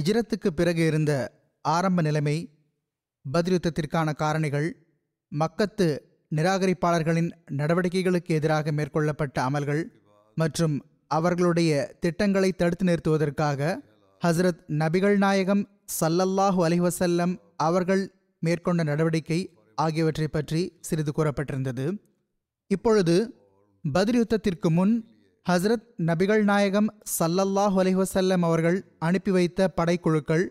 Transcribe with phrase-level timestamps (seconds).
[0.00, 2.50] இஜரத்துக்கு பிறகு இருந்த ஆரம்ப நிலைமை
[3.32, 4.72] பதிலுத்தத்திற்கான யுத்தத்திற்கான காரணிகள்
[5.38, 5.98] மக்கத்து
[6.36, 9.84] நிராகரிப்பாளர்களின் நடவடிக்கைகளுக்கு எதிராக மேற்கொள்ளப்பட்ட அமல்கள்
[10.34, 13.80] மற்றும் அவர்களுடைய திட்டங்களை தடுத்து நிறுத்துவதற்காக
[14.24, 15.68] ஹஸ்ரத் நபிகள் நாயகம்
[16.00, 21.98] சல்லல்லாஹு அலிவசல்லம் அவர்கள் மேற்கொண்ட நடவடிக்கை ஆகியவற்றை பற்றி சிறிது கூறப்பட்டிருந்தது.
[22.66, 23.44] இப்பொழுது
[23.82, 25.11] பதில் யுத்தத்திற்கு முன்
[25.48, 30.44] ஹஸ்ரத் நபிகள் நாயகம் சல்லல்லாஹ் அலிஹசல்லம் அவர்கள் அனுப்பி வைத்த படைக்குழுக்கள்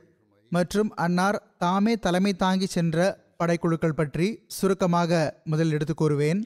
[0.51, 2.97] மற்றும் அன்னார் தாமே தலைமை தாங்கி சென்ற
[3.39, 6.39] படைக்குழுக்கள் பற்றி சுருக்கமாக முதல் எடுத்து கூறுவேன்.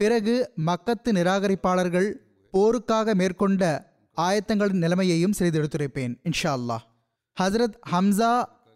[0.00, 0.34] பிறகு
[0.68, 2.08] மக்கத்து நிராகரிப்பாளர்கள்
[2.52, 3.62] போருக்காக மேற்கொண்ட
[4.16, 6.82] ஆயத்தங்களின் நிலைமையையும் சிறிது எடுத்துரைப்பேன் இன்ஷா அல்லாஹ்
[7.36, 8.32] ஹஸ்ரத் ஹம்சா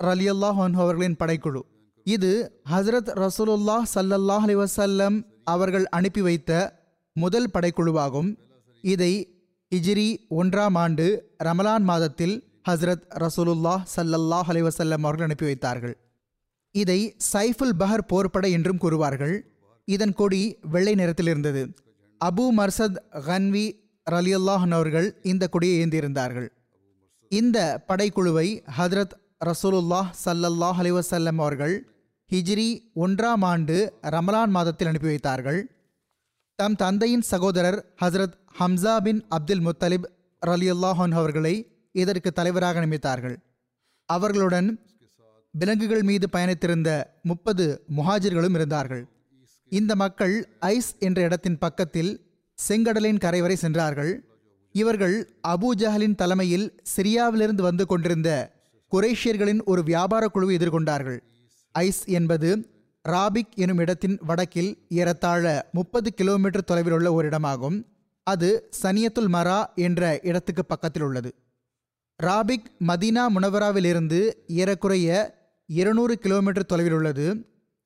[0.08, 1.62] ரலியல்லாஹ் அவர்களின் படைக்குழு.
[2.06, 2.32] இது
[2.74, 5.18] ஹஸ்ரத் ரசூலுல்லாஹ் சல்லல்லாஹ் அலி வசல்லம்
[5.54, 6.52] அவர்கள் அனுப்பி வைத்த
[7.16, 8.30] முதல் படைக்குழுவாகும்.
[8.82, 9.12] இதை
[9.72, 11.06] இஜிரி ஒன்றாம் ஆண்டு
[11.44, 12.36] ரமலான் மாதத்தில்
[12.68, 15.96] ஹஸ்ரத் ரசூலுல்லாஹ் சல்லல்லாஹ் அலைவசல்லம் அவர்கள் அனுப்பி வைத்தார்கள்.
[16.70, 19.40] இதை சைஃபுல் பஹர் போர்ப்படை என்றும் கூறுவார்கள்.
[19.84, 20.42] இதன் கொடி
[20.72, 21.62] வெள்ளை நிறத்தில் இருந்தது.
[22.20, 22.98] அபு மர்சத்
[23.28, 23.66] ஹன்வி
[24.06, 26.48] ரலியுல்லாஹன் அவர்கள் இந்த கொடியை ஏந்தியிருந்தார்கள்
[27.28, 27.58] இந்த
[27.88, 28.48] படைக்குழுவை
[28.78, 29.14] ஹதரத்
[29.44, 31.74] ரசூலுல்லாஹ் சல்லல்லாஹ் அலிவசல்லம் அவர்கள்
[32.30, 35.60] ஹிஜ்ரி ஒன்றாம் ஆண்டு ரமலான் மாதத்தில் அனுப்பி வைத்தார்கள்.
[36.60, 40.06] தம் தந்தையின் சகோதரர் Hazrat Hamza bin Abdul Muttalib
[40.46, 41.52] ரலியுல்லாஹன் அவர்களை
[41.92, 43.36] இதற்கு தலைவராக நியமித்தார்கள்.
[44.08, 44.68] அவர்களுடன்
[45.50, 46.88] விலங்குகள் மீது பயணித்திருந்த
[47.22, 47.66] முப்பது
[47.96, 49.02] முஹாஜிர்களும் இருந்தார்கள்.
[49.68, 52.12] இந்த மக்கள் ஐஸ் என்ற இடத்தின் பக்கத்தில்
[52.68, 54.12] செங்கடலின் கரை வரை சென்றார்கள்.
[54.74, 55.16] இவர்கள்
[55.48, 56.66] அபு ஜஹலின் தலைமையில்
[56.96, 58.30] சிரியாவிலிருந்து வந்து கொண்டிருந்த
[58.92, 61.18] குரேஷியர்களின் ஒரு வியாபார குழுவை எதிர்கொண்டார்கள்.
[61.74, 62.50] ஐஸ் என்பது
[63.04, 67.84] ராபிக் எனும் இடத்தின் வடக்கில் ஏறத்தாழ முப்பது கிலோமீட்டர் தொலைவில் உள்ள ஒரு இடமாகும்.
[68.22, 71.34] அது சனியத்துல் மரா என்ற இடத்துக்கு பக்கத்தில் உள்ளது.
[72.16, 77.26] ராபிக் மதீனா முனவராவிலிருந்து ஏறக்குறைய இருநூறு கிலோமீட்டர் தொலைவில் உள்ளது.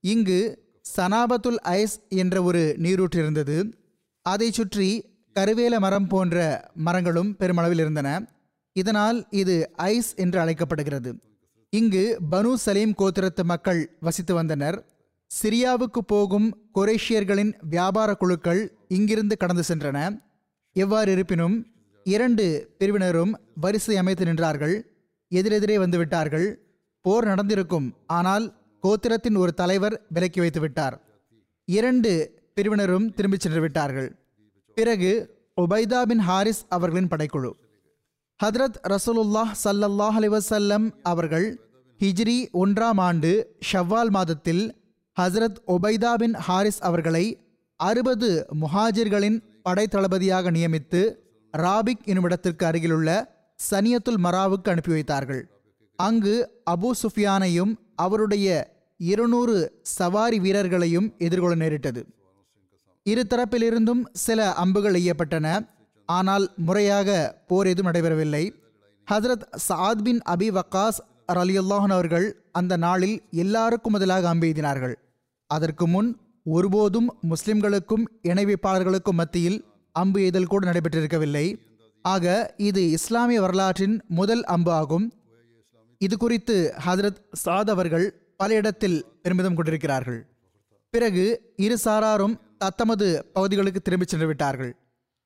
[0.01, 0.63] இங்கு
[0.97, 3.75] சனாபத்துல் ஐஸ் என்ற ஒரு நீரூற்று இருந்தது.
[4.23, 4.89] அதை சுற்றி
[5.35, 8.09] கருவேல மரம் போன்ற மரங்களும் பெருமளவில் இருந்தன.
[8.73, 11.11] இதனால் இது ஐஸ் என்று அழைக்கப்படுகிறது.
[11.71, 14.79] இங்கு பனு சலீம் கோத்திரத்து மக்கள் வசித்து வந்தனர்.
[15.43, 20.23] சிரியாவுக்கு போகும் குரேஷியர்களின் வியாபார குழுக்கள் இங்கிருந்து கடந்து சென்றன.
[20.73, 21.67] எவ்வாறு இருப்பினும்
[22.05, 24.83] இரண்டு பிரிவினரும் வரிசை அமைத்து நின்றார்கள்.
[25.31, 26.55] எதிரெதிரே வந்துவிட்டார்கள்.
[27.01, 27.95] போர் நடந்திருக்கும்.
[28.07, 31.01] ஆனால் கோத்திரத்தின் ஒரு தலைவர் விலக்கி வைத்து விட்டார்.
[31.65, 34.17] இரண்டு பிரிவினரும் திரும்பிச் சென்று விட்டார்கள்.
[34.75, 37.51] பிறகு உபைதா பின் ஹாரிஸ் அவர்களின் படைக்குழு.
[38.45, 41.61] ஹதரத் ரசூலுல்லாஹ் சல்லல்லாஹ் அலிவசல்லம் அவர்கள்
[41.99, 44.84] ஹிஜ்ரி ஒன்றாம் ஆண்டு ஷவ்வால் மாதத்தில்
[45.21, 47.25] ஹஸ்ரத் ஒபைதா பின் ஹாரிஸ் அவர்களை
[47.77, 51.03] அறுபது முஹாஜிர்களின் படைத்தளபதியாக நியமித்து
[51.55, 53.11] ராபிக் என்னுமிடத்திற்கு அருகிலுள்ள
[53.71, 55.43] சனியத்துல் மராவுக்கு அனுப்பி வைத்தார்கள்.
[55.97, 58.49] அங்கு அபு சுஃபியானையும் அவருடைய
[58.97, 62.07] இருநூறு சவாரி வீரர்களையும் எதிர்கொள்ள நேரிட்டது.
[63.07, 65.47] இருதரப்பிலிருந்தும் சில அம்புகள் எய்யப்பட்டன.
[66.09, 67.09] ஆனால் முறையாக
[67.47, 68.45] போர் எதுவும் நடைபெறவில்லை.
[69.09, 71.01] ஹசரத் சாத் பின் அபி வக்காஸ்
[71.33, 74.95] அலியுல்லாஹன் அவர்கள் அந்த நாளில் எல்லாருக்கும் முதலாக அம்பெய்தினார்கள்
[75.47, 81.47] அதற்கு முன் ஒருபோதும் முஸ்லிம்களுக்கும் இணைவிப்பாளர்களுக்கும் மத்தியில் அம்பு எய்தல் கூட நடைபெற்றிருக்கவில்லை.
[82.03, 85.13] ஆக இது இஸ்லாமிய வரலாற்றின் முதல் அம்பு ஆகும்.
[85.99, 88.07] இது குறித்து ஹதரத் சாத் அவர்கள்
[88.37, 90.27] பல இடத்தில் பெருமிதம் கொண்டிருக்கிறார்கள்.
[90.91, 94.73] பிறகு இரு சாராரும் தத்தமது பகுதிகளுக்கு திரும்பிச் சென்று விட்டார்கள்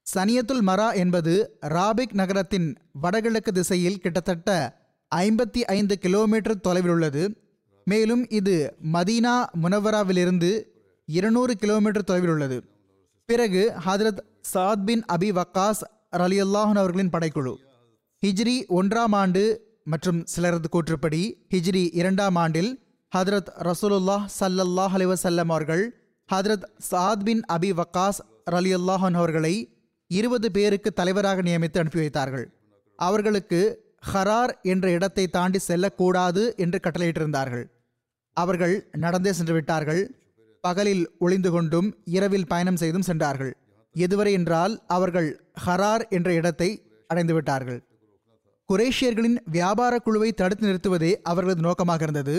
[0.07, 4.77] சனியத்துல் மரா என்பது ராபிக் நகரத்தின் வடகிழக்கு திசையில் கிட்டத்தட்ட
[5.15, 7.23] ஐம்பத்தி ஐந்து கிலோமீட்டர் தொலைவில் உள்ளது.
[7.91, 8.55] மேலும் இது
[8.93, 10.51] மதீனா முனவராவிலிருந்து
[11.09, 12.59] இருநூறு கிலோமீட்டர் தொலைவில் உள்ளது.
[13.29, 14.21] பிறகு ஹதரத்
[14.53, 15.83] சாத் பின் அபி வக்காஸ்
[16.17, 17.55] ரலியல்லாஹன் அவர்களின் படைக்குழு.
[18.23, 19.43] ஹிஜ்ரி ஒன்றாம் ஆண்டு
[19.85, 21.23] மற்றும் சிலரது கூற்றுப்படி
[21.55, 22.71] ஹிஜ்ரி இரண்டாம் ஆண்டில்
[23.13, 25.85] ஹதரத் ரசூலுல்லாஹ் சல்லல்லாஹ் அலிவசல்லம் அவர்கள்
[26.29, 28.21] ஹதரத் சாத் பின் அபி வக்காஸ்
[28.51, 29.55] ரலியல்லாஹன் அவர்களை
[30.11, 32.47] இருபது பேருக்கு தலைவராக நியமித்து அனுப்பி வைத்தார்கள்.
[32.99, 33.61] அவர்களுக்கு
[34.13, 37.65] ஹரார் என்ற இடத்தை தாண்டி செல்லக்கூடாது என்று கட்டளையிட்டிருந்தார்கள்.
[38.43, 38.75] அவர்கள்
[39.05, 40.03] நடந்தே சென்று விட்டார்கள்
[40.65, 43.53] பகலில் ஒளிந்து கொண்டும் இரவில் பயணம் செய்தும் சென்றார்கள்.
[43.95, 45.29] எதுவரை என்றால் அவர்கள்
[45.65, 46.69] ஹரார் என்ற இடத்தை
[47.11, 47.79] அடைந்து விட்டார்கள்.
[48.69, 52.37] குரேஷியர்களின் வியாபார குழுவை தடுத்து நிறுத்துவதே அவர்களது நோக்கமாக இருந்தது.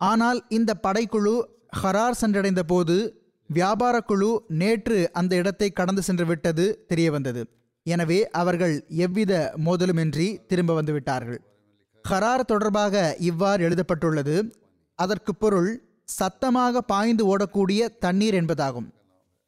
[0.00, 1.34] ஆனால் இந்த படைக்குழு
[1.80, 2.96] ஹரார் சென்றடைந்த போது
[3.50, 7.42] வியாபார குழு நேற்று அந்த இடத்தை கடந்து சென்று விட்டது தெரிய வந்தது.
[7.86, 9.32] எனவே அவர்கள் எவ்வித
[9.66, 11.40] மோதலுமின்றி திரும்ப வந்து விட்டார்கள்.
[12.04, 12.94] ஹரார் தொடர்பாக
[13.30, 14.36] இவ்வாறு எழுதப்பட்டுள்ளது.
[15.04, 15.70] அதற்கு பொருள்
[16.18, 18.88] சத்தமாக பாய்ந்து ஓடக்கூடிய தண்ணீர் என்பதாகும்.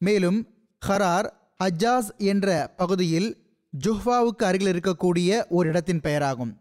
[0.01, 0.39] மேலும்
[0.87, 1.29] ஹரார்
[1.62, 2.49] ஹஜ்ஜாஸ் என்ற
[2.81, 3.31] பகுதியில்
[3.73, 6.53] ஜுஹ்வாவுக்கு அருகில் இருக்கக்கூடிய ஒரு இடத்தின் பெயராகும்.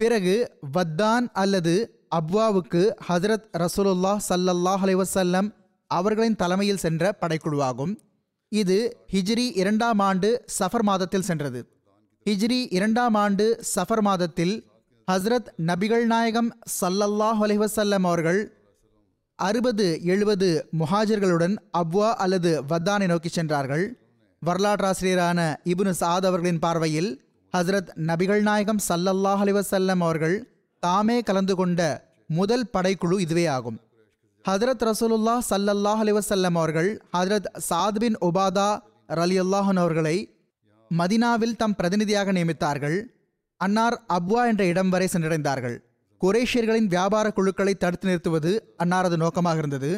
[0.00, 0.34] பிறகு
[0.76, 1.74] வத்தான் அல்லது
[2.18, 5.48] அப்வாவுக்கு ஹசரத் ரசூலுல்லா சல்லல்லாஹ் அலைவசல்லம்
[5.90, 7.94] அவர்களின் தலைமையில் சென்ற படைக்குழுவாகும்.
[8.52, 8.78] இது
[9.12, 11.60] ஹிஜ்ரி இரண்டாம் ஆண்டு சஃபர் மாதத்தில் சென்றது.
[12.26, 14.54] ஹிஜ்ரி இரண்டாம் ஆண்டு சஃபர் மாதத்தில்
[15.08, 16.48] ஹஸ்ரத் நபிகள் நாயகம்
[16.80, 18.40] சல்லல்லாஹ் அலைஹி அவர்கள்
[19.38, 20.48] அறுபது எழுபது
[20.80, 23.84] முஹாஜர்களுடன் அப்வா அல்லது வத்தானை நோக்கி சென்றார்கள்.
[24.42, 25.38] வரலாற்றாசிரியரான
[25.72, 27.10] இபுனு சாத் அவர்களின் பார்வையில்
[27.54, 30.36] ஹஸ்ரத் நபிகள் நாயகம் சல்லல்லாஹ் அலிவசல்லம் அவர்கள்
[30.82, 31.80] தாமே கலந்து கொண்ட
[32.26, 33.80] முதல் படைக்குழு இதுவே ஆகும்.
[34.44, 38.70] ஹதரத் ரசூலுல்லா சல்லல்லாஹ் அலிவசல்லம் அவர்கள் ஹதரத் சாத் பின் உபாதா
[39.20, 40.16] ரலியல்லாஹன் அவர்களை
[40.90, 42.98] மதினாவில் தம் பிரதிநிதியாக நியமித்தார்கள்.
[43.60, 45.76] அன்னார் அப்வா என்ற இடம் வரை சென்றடைந்தார்கள்.
[46.20, 48.52] குரேஷியர்களின் வியாபார குழுக்களை தடுத்து நிறுத்துவது
[48.84, 49.90] அன்னாரது நோக்கமாக இருந்தது.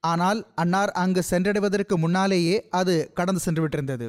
[0.00, 4.06] ஆனால் அன்னார் அங்கு சென்றடைவதற்கு முன்னாலேயே அது கடந்து சென்று விட்டிருந்தது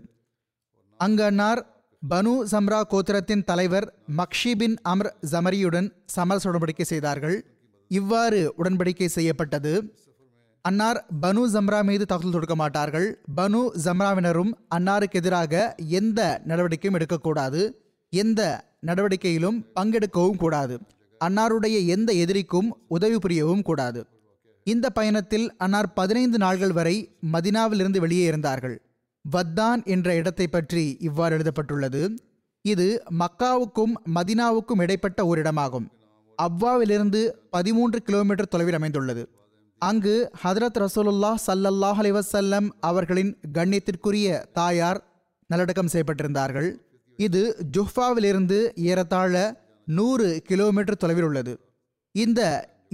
[0.99, 1.61] அங்கு அன்னார்
[2.03, 3.87] பனு சம்ரா கோத்திரத்தின் தலைவர்
[4.17, 7.37] மக்ஷி பின் அம்ர் ஜமரியுடன் சமரச உடன்படிக்கை செய்தார்கள்.
[7.91, 9.73] இவ்வாறு உடன்படிக்கை செய்யப்பட்டது.
[10.65, 13.07] அன்னார் பனு ஜம்ரா மீது தாக்குதல் தொடுக்க மாட்டார்கள்.
[13.35, 17.61] பனு ஜம்ராவினரும் அன்னாருக்கு எதிராக எந்த நடவடிக்கையும் எடுக்கக்கூடாது.
[18.13, 18.41] எந்த
[18.79, 20.79] நடவடிக்கையிலும் பங்கெடுக்கவும் கூடாது.
[21.21, 24.05] அன்னாருடைய எந்த எதிரிக்கும் உதவி புரியவும் கூடாது.
[24.63, 26.95] இந்த பயணத்தில் அன்னார் பதினைந்து நாள்கள் வரை
[27.33, 28.81] மதினாவிலிருந்து வெளியே இருந்தார்கள்.
[29.25, 32.01] வத்தான் என்ற இடத்தை பற்றி இவ்வாறு எழுதப்பட்டுள்ளது.
[32.61, 35.87] இது மக்காவுக்கும் மதினாவுக்கும் இடைப்பட்ட ஒரு இடமாகும்
[36.37, 39.23] அவ்வாவிலிருந்து பதிமூன்று கிலோமீட்டர் தொலைவில் அமைந்துள்ளது.
[39.81, 44.99] அங்கு ஹதரத் ரசூலுல்லாஹ் சல்லல்லாஹ் அலைஹி அவர்களின் கண்ணியத்திற்குரிய தாயார்
[45.47, 46.69] நல்லடக்கம் செய்யப்பட்டிருந்தார்கள்.
[47.25, 47.41] இது
[47.75, 48.59] ஜுஃபாவிலிருந்து
[48.89, 49.33] ஏறத்தாழ
[49.97, 51.53] நூறு கிலோமீட்டர் தொலைவில் உள்ளது.
[52.15, 52.41] இந்த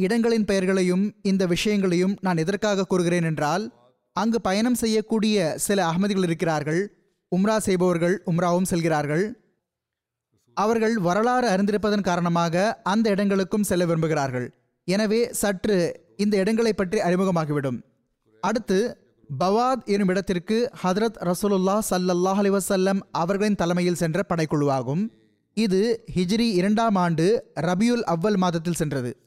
[0.06, 3.66] இடங்களின் பெயர்களையும் இந்த விஷயங்களையும் நான் எதற்காக கூறுகிறேன் என்றால்
[4.16, 6.82] அங்கு பயணம் செய்யக்கூடிய சில அகமதிகள் இருக்கிறார்கள்.
[7.36, 9.26] உம்ரா செய்பவர்கள் உம்ராவும் செல்கிறார்கள்.
[10.58, 14.48] அவர்கள் வரலாறு அறிந்திருப்பதன் காரணமாக அந்த இடங்களுக்கும் செல்ல விரும்புகிறார்கள்.
[14.88, 15.78] எனவே சற்று
[16.24, 17.80] இந்த இடங்களை பற்றி அறிமுகமாகிவிடும்.
[18.44, 18.80] அடுத்து
[19.40, 25.04] பவாத் எனும் இடத்திற்கு ஹதரத் ரசூலுல்லா சல்லல்லாஹ் அலிவசல்லம் அவர்களின் தலைமையில் சென்ற படைக்குழுவாகும்.
[25.54, 27.26] இது ஹிஜ்ரி இரண்டாம் ஆண்டு
[27.62, 29.18] ரபியுல் அவ்வல் மாதத்தில் சென்றது.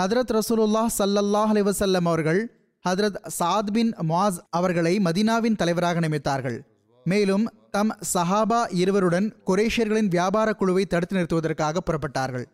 [0.00, 2.40] ஹதரத் ரசூலுல்லாஹ் சல்லல்லாஹ் அலிவசல்லம் அவர்கள்
[2.88, 6.58] ஹதரத் சாத் பின் மாஸ் அவர்களை மதீனாவின் தலைவராக நியமித்தார்கள்.
[7.04, 12.46] மேலும் தம் சஹாபா இருவருடன் குரேஷியர்களின் வியாபார குழுவை தடுத்து நிறுத்துவதற்காக புறப்பட்டார்கள்.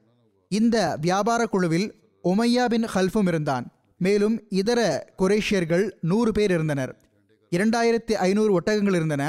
[0.49, 1.89] இந்த வியாபார குழுவில்
[2.25, 3.67] உமையா பின் ஹல்ஃபும் இருந்தான்.
[4.05, 4.81] மேலும் இதர
[5.19, 6.93] குரேஷியர்கள் நூறு பேர் இருந்தனர்.
[7.53, 9.25] இரண்டாயிரத்தி ஐநூறு ஒட்டகங்கள் இருந்தன.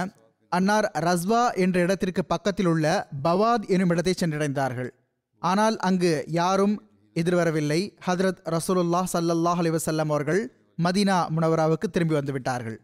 [0.52, 2.88] அன்னார் ரஸ்வா என்ற இடத்திற்கு பக்கத்தில் உள்ள
[3.24, 4.90] பவாத் எனும் இடத்தை சென்றடைந்தார்கள்.
[5.42, 6.76] ஆனால் அங்கு யாரும்
[7.16, 7.82] எதிர்வரவில்லை.
[8.08, 10.42] ஹதரத் ரசூலுல்லா சல்லல்லாஹ் அலிவசல்லம் அவர்கள்
[10.84, 12.78] மதீனா முனவராவுக்கு திரும்பி வந்துவிட்டார்கள்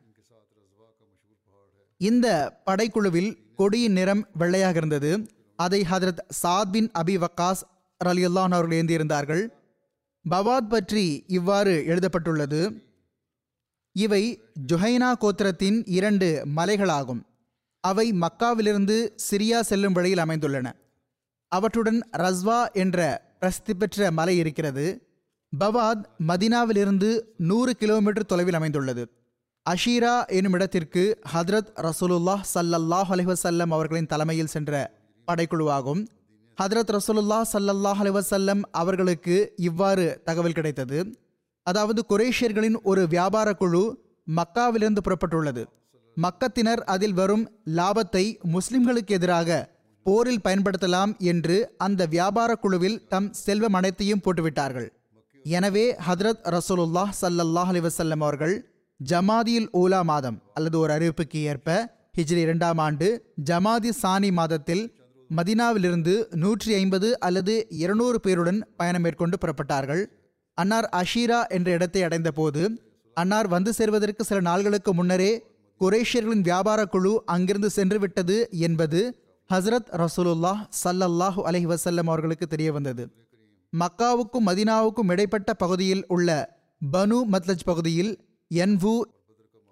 [2.01, 2.27] இந்த
[2.67, 5.11] படைக்குழுவில் கொடியின் நிறம் வெள்ளையாக இருந்தது.
[5.59, 7.63] அதை ஹதரத் சாத் பின் அபி வக்காஸ்
[8.01, 9.43] ரலியுல்லான் அவர்கள் ஏந்தியிருந்தார்கள்.
[10.29, 12.83] பவாத் பற்றி இவ்வாறு எழுதப்பட்டுள்ளது.
[13.91, 14.41] இவை
[14.73, 17.21] ஜுஹைனா கோத்திரத்தின் இரண்டு மலைகளாகும்.
[17.79, 20.71] அவை மக்காவிலிருந்து சிரியா செல்லும் வழியில் அமைந்துள்ளன.
[21.47, 25.07] அவற்றுடன் ரஸ்வா என்ற பிரசித்தி பெற்ற மலை இருக்கிறது.
[25.59, 29.09] பவாத் மதினாவிலிருந்து நூறு கிலோமீட்டர் தொலைவில் அமைந்துள்ளது.
[29.69, 34.93] அஷீரா எனும் இடத்திற்கு ஹதரத் ரசூலுல்லாஹ் சல்லல்லாஹ் அலிவசல்லம் அவர்களின் தலைமையில் சென்ற
[35.27, 36.07] படைக்குழுவாகும்.
[36.59, 39.35] ஹதரத் ரசூலுல்லாஹ் சல்லல்லாஹ் அலுவசல்லம் அவர்களுக்கு
[39.67, 40.97] இவ்வாறு தகவல் கிடைத்தது.
[41.67, 43.83] அதாவது குரேஷியர்களின் ஒரு வியாபார குழு
[44.27, 45.63] மக்காவிலிருந்து புறப்பட்டுள்ளது.
[46.17, 47.45] மக்கத்தினர் அதில் வரும்
[47.79, 48.25] லாபத்தை
[48.55, 49.59] முஸ்லிம்களுக்கு எதிராக
[50.05, 54.89] போரில் பயன்படுத்தலாம் என்று அந்த வியாபார குழுவில் தம் செல்வம் அனைத்தையும் போட்டுவிட்டார்கள்.
[55.45, 58.55] எனவே ஹதரத் ரசூலுல்லாஹ் சல்லல்லாஹ் அலிவசல்லம் அவர்கள்
[58.99, 61.69] ஜமாதியில் ஊலா மாதம் அல்லது ஒரு அறிவிப்புக்கு ஏற்ப
[62.17, 63.07] ஹிஜ்ரி இரண்டாம் ஆண்டு
[63.49, 64.83] ஜமாதி சானி மாதத்தில்
[65.29, 70.03] மதினாவிலிருந்து நூற்றி ஐம்பது அல்லது இருநூறு பேருடன் பயணம் மேற்கொண்டு புறப்பட்டார்கள்.
[70.57, 72.61] அன்னார் அஷீரா என்ற இடத்தை அடைந்தபோது
[73.17, 75.31] அன்னார் வந்து சேர்வதற்கு சில நாள்களுக்கு முன்னரே
[75.81, 78.99] குரேஷியர்களின் வியாபார குழு அங்கிருந்து சென்று விட்டது என்பது
[79.49, 83.03] ஹஸ்ரத் ரசூலுல்லாஹ் சல்லல்லாஹு அலஹி வசல்லம் அவர்களுக்கு தெரிய வந்தது.
[83.73, 86.29] மக்காவுக்கும் மதினாவுக்கும் இடைப்பட்ட பகுதியில் உள்ள
[86.81, 88.11] பனு மத்லஜ் பகுதியில்
[88.51, 88.95] என்வு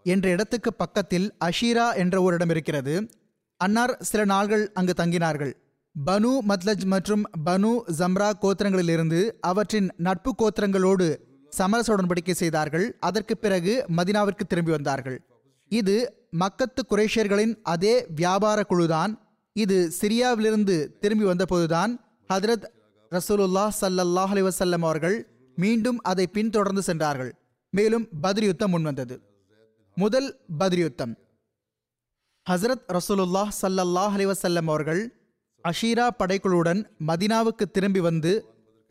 [0.05, 2.93] என்ற இடத்துக்கு பக்கத்தில் அஷீரா என்ற ஒரு இடம் இருக்கிறது.
[3.57, 5.53] அன்னார் சில நாள்கள் அங்கு தங்கினார்கள்.
[5.95, 11.07] பனு மத்லஜ் மற்றும் பனு ஜம்ரா கோத்திரங்களிலிருந்து அவற்றின் நட்பு கோத்திரங்களோடு
[11.49, 12.85] சமரச உடன்படிக்கை செய்தார்கள்.
[12.99, 15.17] அதற்கு பிறகு மதினாவிற்கு திரும்பி வந்தார்கள்.
[15.71, 15.95] இது
[16.41, 19.13] மக்கத்து குரேஷியர்களின் அதே வியாபார குழுதான்.
[19.55, 21.91] இது சிரியாவிலிருந்து திரும்பி வந்தபோதுதான்
[22.33, 22.67] ஹதரத்
[23.11, 25.17] ரசூலுல்லா ஸல்லல்லாஹு அலைஹி அவர்கள்
[25.55, 27.31] மீண்டும் அதை பின்தொடர்ந்து சென்றார்கள்.
[27.73, 29.15] மேலும் பத்ர் யுத்தம் முன்வந்தது.
[29.97, 31.13] முதல் பத்ரியுத்தம் யுத்தம்.
[32.49, 35.01] ஹசரத் ரசூலுல்லாஹ் சல்லல்லாஹ் அலிவசல்லம் அவர்கள்
[35.65, 38.31] அஷீரா படைக்குழுவுடன் மதினாவுக்கு திரும்பி வந்து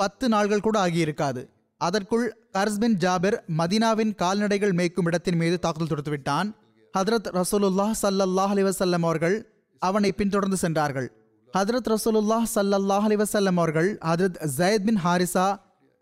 [0.00, 1.42] பத்து நாள்கள் கூட ஆகியிருக்காது.
[1.80, 6.48] அதற்குள் கர்ஸ்பின் ஜாபிர் மதினாவின் கால்நடைகள் மேய்க்கும் இடத்தின் மீது தாக்குதல் தொடுத்துவிட்டான்
[6.94, 9.36] ஹதரத் ரசூலுல்லாஹ் சல்லல்லாஹ் அலிவசல்லம் அவர்கள்
[9.82, 11.08] அவனை பின்தொடர்ந்து சென்றார்கள்.
[11.54, 15.46] ஹதரத் ரசூலுல்லாஹ் சல்லல்லாஹ் அலிவசல்லம் அவர்கள் ஹதரத் ஜயத் பின் ஹாரிசா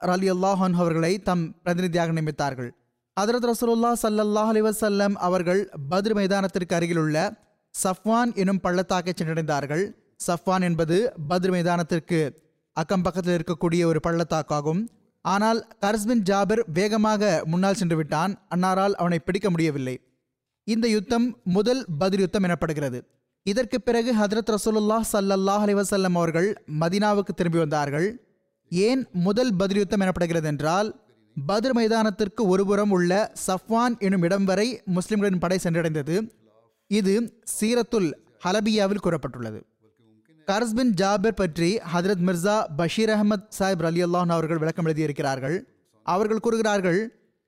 [0.01, 2.71] அலி அல்லாஹன் அவர்களை தம் பிரதிநிதியாக நியமித்தார்கள்.
[3.21, 7.19] ஹதரத் ரசூலுல்லா சல்லல்லாஹ் அலிவசல்லம் அவர்கள் பத்ர் மைதானத்திற்கு அருகிலுள்ள
[7.75, 9.85] சஃப்வான் எனும் பள்ளத்தாக்கை சென்றடைந்தார்கள்.
[10.27, 10.97] சஃப்வான் என்பது
[11.31, 12.19] பத்ர் மைதானத்திற்கு
[12.77, 14.81] அக்கம் பக்கத்தில் இருக்கக்கூடிய ஒரு பள்ளத்தாக்காகும்.
[15.25, 18.35] ஆனால் கர்ஸ்பின் ஜாபிர் வேகமாக முன்னால் சென்று விட்டான்.
[18.49, 19.97] அன்னாரால் அவனை பிடிக்க முடியவில்லை.
[20.65, 21.29] இந்த யுத்தம்
[21.59, 23.01] முதல் பதில் யுத்தம் எனப்படுகிறது.
[23.47, 28.09] இதற்கு பிறகு ஹதரத் ரசூலுல்லா சல்லல்லாஹ் அலிவசல்லம் அவர்கள் மதீனாவுக்கு திரும்பி வந்தார்கள்.
[28.71, 30.89] ஏன் முதல் பதில் யுத்தம் எனப்படுகிறது என்றால்
[31.49, 36.31] பத்ர் மைதானத்திற்கு ஒருபுறம் உள்ள சஃப்வான் எனும் இடம் வரை முஸ்லிம்களின் படை சென்றடைந்தது.
[36.87, 38.13] இது சீரத்துல்
[38.45, 39.61] ஹலபியாவில் கூறப்பட்டுள்ளது.
[40.47, 45.57] கர்ஸ் பின் ஜாபிர் பற்றி ஹதரத் மிர்சா பஷீர் அகமத் சாஹிப் அலி அல்லாஹ் அவர்கள் விளக்கம் எழுதியிருக்கிறார்கள்.
[46.03, 47.01] அவர்கள் கூறுகிறார்கள்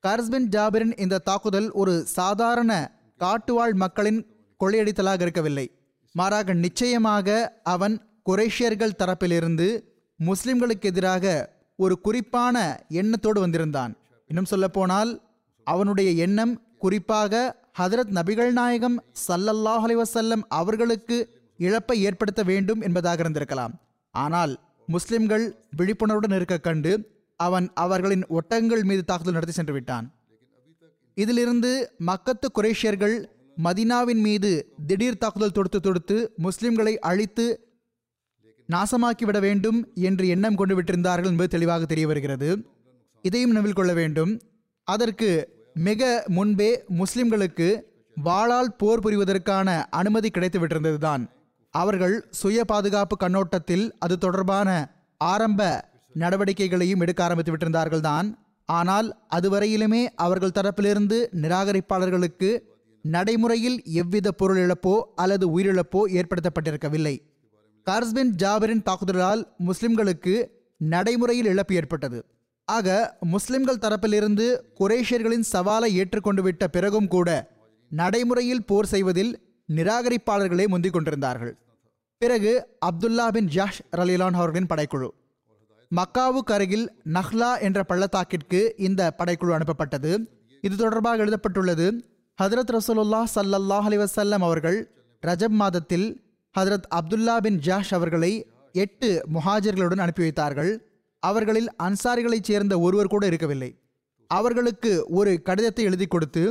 [0.04, 2.72] கர்ஸ் பின் ஜாபிரின் இந்த தாக்குதல் ஒரு சாதாரண
[3.18, 4.26] காட்டுவாழ் மக்களின்
[4.60, 5.66] கொள்ளையடித்தலாக இருக்கவில்லை.
[6.12, 7.94] மாறாக நிச்சயமாக அவன்
[8.30, 9.68] குரேஷியர்கள் தரப்பிலிருந்து
[10.20, 12.56] முஸ்லிம்களுக்கு எதிராக ஒரு குறிப்பான
[12.88, 13.96] எண்ணத்தோடு வந்திருந்தான்.
[14.26, 15.10] இன்னும் சொல்லப்போனால்
[15.64, 21.16] அவனுடைய எண்ணம் குறிப்பாக ஹதரத் நபிகள் நாயகம் சல்லல்லாஹ் அலைஹி அவர்களுக்கு
[21.56, 23.74] இழப்பை ஏற்படுத்த வேண்டும் என்பதாக இருந்திருக்கலாம்.
[24.10, 24.52] ஆனால்
[24.86, 25.44] முஸ்லிம்கள்
[25.76, 26.92] விழிப்புணர்வுடன் இருக்க கண்டு
[27.36, 30.06] அவன் அவர்களின் ஒட்டங்கள் மீது தாக்குதல் நடத்தி சென்று விட்டான்
[31.14, 31.70] இதிலிருந்து
[32.06, 33.16] மக்கத்து குரேஷியர்கள்
[33.64, 34.50] மதினாவின் மீது
[34.86, 37.46] திடீர் தாக்குதல் தொடுத்து தொடுத்து முஸ்லிம்களை அழித்து
[38.68, 42.48] நாசமாக்கிவிட வேண்டும் என்று எண்ணம் கொண்டு விட்டிருந்தார்கள் என்பது தெளிவாக தெரிய வருகிறது.
[43.24, 44.32] இதையும் நினைவில் கொள்ள வேண்டும்.
[44.88, 45.30] அதற்கு
[45.86, 46.70] மிக முன்பே
[47.00, 47.68] முஸ்லிம்களுக்கு
[48.16, 49.68] வாளால் போர் புரிவதற்கான
[50.00, 51.22] அனுமதி கிடைத்து விட்டிருந்ததுதான்.
[51.74, 54.68] அவர்கள் சுய பாதுகாப்பு கண்ணோட்டத்தில் அது தொடர்பான
[55.20, 55.62] ஆரம்ப
[56.14, 58.28] நடவடிக்கைகளையும் எடுக்க ஆரம்பித்து விட்டிருந்தார்கள் தான்
[58.68, 62.50] ஆனால் அதுவரையிலுமே அவர்கள் தரப்பிலிருந்து நிராகரிப்பாளர்களுக்கு
[63.04, 67.14] நடைமுறையில் எவ்வித பொருள் இழப்போ அல்லது உயிரிழப்போ ஏற்படுத்தப்பட்டிருக்கவில்லை.
[67.86, 70.32] கார்ஸ்பின் ஜாபரின் தாக்குதலால் முஸ்லிம்களுக்கு
[70.76, 72.18] நடைமுறையில் இழப்பு ஏற்பட்டது.
[72.64, 74.46] ஆக முஸ்லிம்கள் தரப்பிலிருந்து
[74.80, 77.28] குரேஷியர்களின் சவாலை ஏற்றுக்கொண்டு விட்ட பிறகும் கூட
[77.90, 79.32] நடைமுறையில் போர் செய்வதில்
[79.68, 81.54] நிராகரிப்பாளர்களே முந்திக் கொண்டிருந்தார்கள்.
[82.22, 82.52] பிறகு
[82.86, 85.08] அப்துல்லா பின் ஜாஷ் ரலிலான் அவர்களின் படைக்குழு.
[85.90, 90.12] மக்காவுக்கு அருகில் நஹ்லா என்ற பள்ளத்தாக்கிற்கு இந்த படைக்குழு அனுப்பப்பட்டது.
[90.62, 91.86] இது தொடர்பாக எழுதப்பட்டுள்ளது
[92.42, 94.78] ஹதரத் ரசூலுல்லா சல்லல்லாஹ் அலி வசல்லம் அவர்கள்
[95.22, 96.08] ரஜப் மாதத்தில்
[96.56, 98.30] ஹதரத் அப்துல்லா பின் ஜாஷ் அவர்களை
[98.72, 100.70] எட்டு முஹாஜர்களுடன் அனுப்பி வைத்தார்கள்.
[101.22, 103.70] அவர்களில் அன்சாரிகளைச் சேர்ந்த ஒருவர் கூட இருக்கவில்லை.
[104.30, 106.42] அவர்களுக்கு ஒரு கடிதத்தை எழுதி கொடுத்து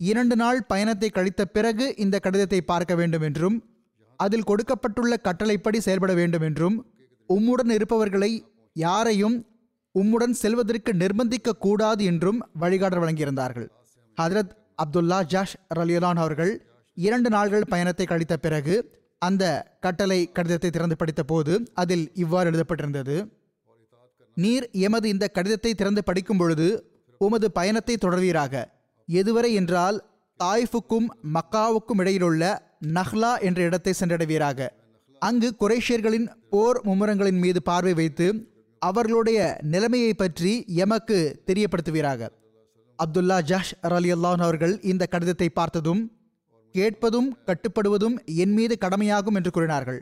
[0.00, 3.56] இரண்டு நாள் பயணத்தை கழித்த பிறகு இந்த கடிதத்தை பார்க்க வேண்டும் என்றும்
[4.20, 6.76] அதில் கொடுக்கப்பட்டுள்ள கட்டளைப்படி செயல்பட வேண்டும் என்றும்
[7.28, 8.32] உம்முடன் இருப்பவர்களை
[8.76, 9.36] யாரையும்
[9.94, 13.68] உம்முடன் செல்வதற்கு நிர்பந்திக்க கூடாது என்றும் வழிகாட்டல் வழங்கியிருந்தார்கள்.
[14.18, 16.52] ஹதரத் அப்துல்லா ஜாஷ் ரலியலான் அவர்கள்
[16.96, 18.74] இரண்டு நாள்கள் பயணத்தை கழித்த பிறகு
[19.22, 19.44] அந்த
[19.80, 23.16] கட்டளை கடிதத்தை திறந்து படித்த போது அதில் இவ்வாறு எழுதப்பட்டிருந்தது.
[24.34, 26.66] நீர் எமது இந்த கடிதத்தை திறந்து படிக்கும் பொழுது
[27.20, 28.64] உமது பயணத்தை தொடர்வீராக.
[29.08, 29.98] எதுவரை என்றால்
[30.40, 32.42] தாய்ஃபுக்கும் மக்காவுக்கும் இடையிலுள்ள
[32.94, 34.68] நஹ்லா என்ற இடத்தை சென்றடைவீராக.
[35.22, 38.26] அங்கு குரேஷியர்களின் போர் மும்முரங்களின் மீது பார்வை வைத்து
[38.82, 40.52] அவர்களுடைய நிலைமையை பற்றி
[40.84, 42.28] எமக்கு தெரியப்படுத்துவீராக.
[42.98, 46.02] அப்துல்லா ஜஹ் அலி அல்லான் அவர்கள் இந்த கடிதத்தை பார்த்ததும்
[46.76, 50.00] கேட்பதும் கட்டுப்படுவதும் என் மீது கடமையாகும் என்று கூறினார்கள்.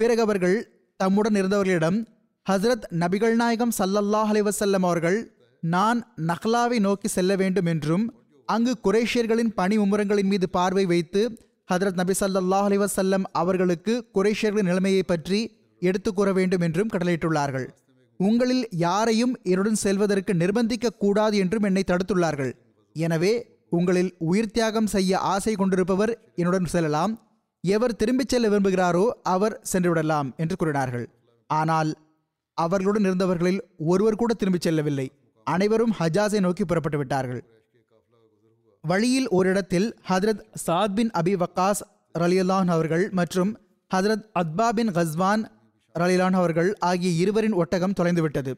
[0.00, 0.56] பிறகு அவர்கள்
[1.00, 1.98] தம்முடன் இருந்தவர்களிடம்
[2.46, 5.18] ஹசரத் நபிகள் நாயகம் சல்லல்லாஹ் அலைஹி அவர்கள்
[5.62, 6.00] நான்
[6.30, 8.04] நஹ்லாவை நோக்கி செல்ல வேண்டும் என்றும்
[8.48, 11.22] அங்கு குரேஷியர்களின் பணி உமரங்களின் மீது பார்வை வைத்து
[11.68, 15.40] ஹதரத் நபி சல்லாஹ் அலிவசல்லம் அவர்களுக்கு குரேஷியர்களின் நிலைமையை பற்றி
[15.82, 17.66] எடுத்து கூற வேண்டும் என்றும் கடலிட்டுள்ளார்கள்
[18.20, 22.52] உங்களில் யாரையும் என்னுடன் செல்வதற்கு நிர்பந்திக்க கூடாது என்றும் என்னை தடுத்துள்ளார்கள்.
[22.96, 23.32] எனவே
[23.76, 27.12] உங்களில் உயிர் தியாகம் செய்ய ஆசை கொண்டிருப்பவர் என்னுடன் செல்லலாம்.
[27.64, 31.06] எவர் திரும்பிச் செல்ல விரும்புகிறாரோ அவர் சென்றுவிடலாம் என்று கூறினார்கள்.
[31.46, 31.90] ஆனால்
[32.54, 35.06] அவர்களுடன் இருந்தவர்களில் ஒருவர் கூட திரும்பிச் செல்லவில்லை.
[35.46, 37.42] அனைவரும் ஹஜாஸை நோக்கி புறப்பட்டு விட்டார்கள்.
[38.80, 41.82] வழியில் ஓரிடத்தில் ஹதரத் சாத் பின் அபி வக்காஸ்
[42.18, 43.52] ரலியல்லான் அவர்கள் மற்றும்
[43.94, 45.44] ஹதரத் அத்பா பின் கஸ்வான்
[45.98, 48.52] ரலிலான் அவர்கள் ஆகிய இருவரின் ஒட்டகம் தொலைந்துவிட்டது.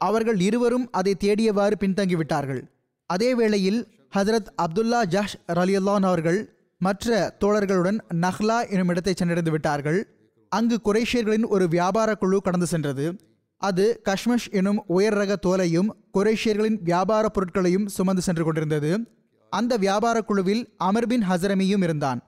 [0.00, 2.62] அவர்கள் இருவரும் அதை தேடியவாறு பின்தங்கிவிட்டார்கள்.
[3.10, 3.80] அதே வேளையில்
[4.16, 10.08] ஹதரத் அப்துல்லா ஜஹ் ரலியல்லான் அவர்கள் மற்ற தோழர்களுடன் நஹ்லா எனும் இடத்தை சென்றடைந்து விட்டார்கள்.
[10.48, 13.16] அங்கு குரேஷியர்களின் ஒரு வியாபார குழு கடந்து சென்றது.
[13.56, 19.06] அது கஷ்மஷ் எனும் உயர் ரக தோலையும் குரேஷியர்களின் வியாபார பொருட்களையும் சுமந்து சென்று கொண்டிருந்தது.
[19.50, 22.22] அந்த வியாபார குழுவில் அமர் பின் ஹசரமியும் இருந்தான்.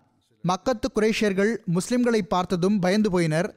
[0.49, 3.49] மக்கத்து குரேஷியர்கள் முஸ்லிம்களை பார்த்ததும் பயந்து போயினர்.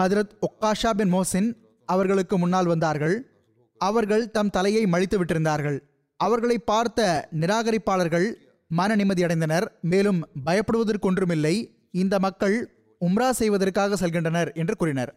[0.00, 1.54] ஹதரத் ஒக்காஷா பின் மோசின்
[1.86, 3.30] அவர்களுக்கு முன்னால் வந்தார்கள்.
[3.78, 5.78] அவர்கள் தம் தலையை மழித்து விட்டிருந்தார்கள்.
[6.24, 7.00] அவர்களை பார்த்த
[7.40, 8.28] நிராகரிப்பாளர்கள்
[8.70, 11.54] மன நிம்மதியடைந்தனர் மேலும் பயப்படுவதற்கொன்றுமில்லை.
[12.02, 12.56] இந்த மக்கள்
[13.00, 15.12] உம்ரா செய்வதற்காக செல்கின்றனர் என்று கூறினர்.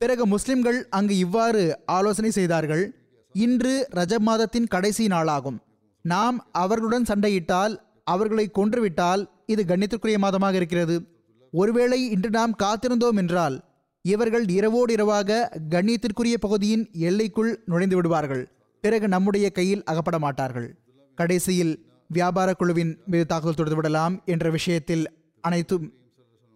[0.00, 1.62] பிறகு முஸ்லிம்கள் அங்கு இவ்வாறு
[1.96, 2.84] ஆலோசனை செய்தார்கள்.
[3.34, 5.58] இன்று ரஜப் மாதத்தின் கடைசி நாளாகும்.
[6.04, 7.74] நாம் அவர்களுடன் சண்டையிட்டால்
[8.12, 10.96] அவர்களை கொன்றுவிட்டால் இது கண்ணியத்திற்குரிய மாதமாக இருக்கிறது.
[11.52, 13.56] ஒருவேளை இன்று நாம் காத்திருந்தோம் என்றால்
[14.04, 15.38] இவர்கள் இரவோடு இரவாக
[15.74, 18.44] கண்ணியத்திற்குரிய பகுதியின் எல்லைக்குள் நுழைந்து விடுவார்கள்.
[18.80, 20.78] பிறகு நம்முடைய கையில் அகப்பட மாட்டார்கள்.
[21.14, 25.92] கடைசியில் வியாபார குழுவின் மீது தாக்குதல் தொடுத்துவிடலாம் என்ற விஷயத்தில் அனைத்தும்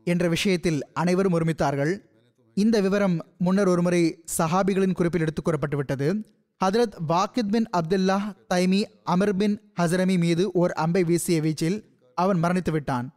[0.04, 1.98] என்ற விஷயத்தில் அனைவரும் ஒருமித்தார்கள்.
[2.54, 6.24] இந்த விவரம் முன்னர் ஒருமுறை சஹாபிகளின் குறிப்பில் எடுத்துக் கூறப்பட்டுவிட்டது
[6.64, 8.18] ஹதரத் வாக்கித் பின் அப்துல்லா
[8.54, 11.84] தைமி அமர் பின் ஹசரமி மீது ஓர் அம்பை வீசிய வீச்சில்
[12.14, 13.14] அவன் மரணித்து விட்டான்.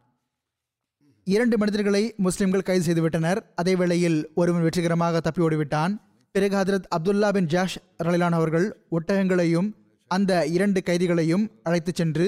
[1.24, 5.96] இரண்டு மனிதர்களை முஸ்லிம்கள் கைது செய்துவிட்டனர் அதே வேளையில் ஒருவன் வெற்றிகரமாக தப்பி ஓடிவிட்டான்.
[6.34, 9.68] பிறகு ஹதரத் அப்துல்லா பின் ஜாஷ் ரலிலான் அவர்கள் ஒட்டகங்களையும்
[10.10, 12.26] அந்த இரண்டு கைதிகளையும் அழைத்துச் சென்று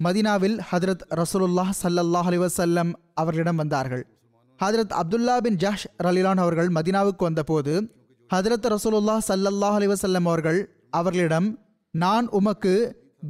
[0.00, 4.04] மதினாவில் ஹதரத் ரசூலுல்லாஹ் சல்லல்லாஹ் அலிவசல்லம் அவர்களிடம் வந்தார்கள்.
[4.60, 7.74] ஹதரத் அப்துல்லா பின் ஜாஷ் ரலிலான் அவர்கள் மதினாவுக்கு வந்தபோது
[8.30, 10.60] ஹதரத் ரசூலுல்லாஹ் சல்லல்லாஹ் அலிவசல்லம் அவர்கள்
[10.90, 11.48] அவர்களிடம்
[11.94, 12.74] நான் உமக்கு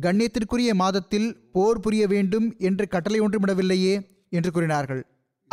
[0.01, 3.95] கண்ணியத்திற்குரிய மாதத்தில் போர் புரிய வேண்டும் என்று கட்டளை ஒன்றுமிடவில்லையே
[4.29, 5.03] என்று கூறினார்கள்.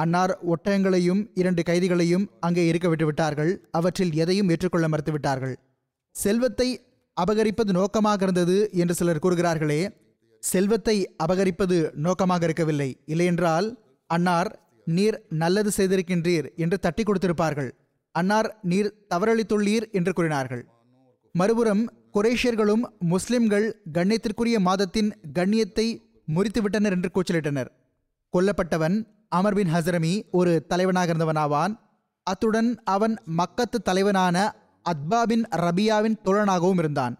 [0.01, 3.51] அன்னார் ஒட்டகங்களையும் இரண்டு கைதிகளையும் அங்கே இருக்க விட்டுவிட்டார்கள்.
[3.77, 5.55] அவற்றில் எதையும் ஏற்றுக்கொள்ள மறுத்துவிட்டார்கள்.
[6.15, 6.69] செல்வத்தை
[7.17, 9.81] அபகரிப்பது நோக்கமாக இருந்தது என்று சிலர் கூறுகிறார்களே
[10.43, 12.89] செல்வத்தை அபகரிப்பது நோக்கமாக இருக்கவில்லை.
[13.13, 13.67] இல்லையென்றால்
[14.09, 14.49] அன்னார்
[14.88, 17.69] நீர் நல்லது செய்திருக்கின்றீர் என்று தட்டி கொடுத்திருப்பார்கள்.
[18.15, 20.63] அன்னார் நீர் தவறளித்துள்ளீர் என்று கூறினார்கள்.
[21.35, 21.83] மறுபுறம்
[22.15, 25.88] குரேஷியர்களும் முஸ்லிம்கள் கண்ணியத்திற்குரிய மாதத்தின் கண்ணியத்தை
[26.35, 27.69] முறித்துவிட்டனர் என்று கூச்சலிட்டனர்.
[28.33, 28.97] கொல்லப்பட்டவன்
[29.32, 31.74] அமர் பின் ஹசரமி ஒரு தலைவனாக இருந்தவனாவான்.
[32.28, 34.38] அத்துடன் அவன் மக்கத்து தலைவனான
[34.86, 37.15] அத்பா பின் ரபியாவின் தோழனாகவும் இருந்தான்.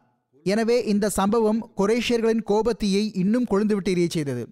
[0.46, 4.44] எனவே இந்த சம்பவம் குரேஷியர்களின் கோபத்தியை இன்னும் கொழுந்துவிட்டு எரிய செய்தது.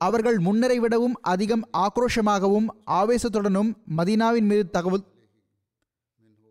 [0.00, 5.04] அவர்கள் முன்னரை விடவும் அதிகம் ஆக்ரோஷமாகவும் ஆவேசத்துடனும் மதீனாவின் மீது தகவல்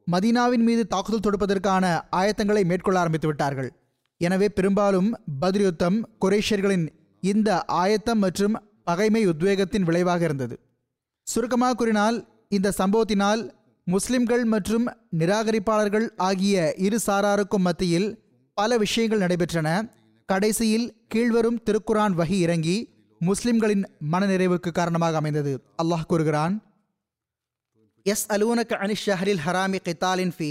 [0.08, 1.86] மதீனாவின் மீது தாக்குதல் தொடுப்பதற்கான
[2.20, 3.70] ஆயத்தங்களை மேற்கொள்ள ஆரம்பித்து விட்டார்கள்
[4.22, 5.10] எனவே பெரும்பாலும்
[5.42, 6.86] பத்ர் யுத்தம் குரேஷியர்களின்
[7.24, 7.50] இந்த
[7.82, 8.56] ஆயத்தம் மற்றும்
[8.92, 10.56] பகைமை உத்வேகத்தின் விளைவாக இருந்தது.
[11.28, 12.20] சுருக்கமாக கூறினால்
[12.58, 13.42] இந்த சம்பவத்தினால்
[13.88, 14.86] முஸ்லிம்கள் மற்றும்
[15.20, 18.10] நிராகரிப்பாளர்கள் ஆகிய இரு சாராருக்கும் மத்தியில்
[18.58, 19.70] பல விஷயங்கள் நடைபெற்றன.
[20.30, 22.76] கடைசியில் கீழ்வரும் திருக்குரான் வகி இறங்கி
[23.22, 25.54] முஸ்லிம்களின் மனநிறைவுக்கு காரணமாக அமைந்தது.
[25.82, 26.56] அல்லாஹ் கூறுகிறான்
[28.06, 30.50] எஸ் அலூனக் அனி ஷஹரில் ஹராமி கித்தாலின் ஃபி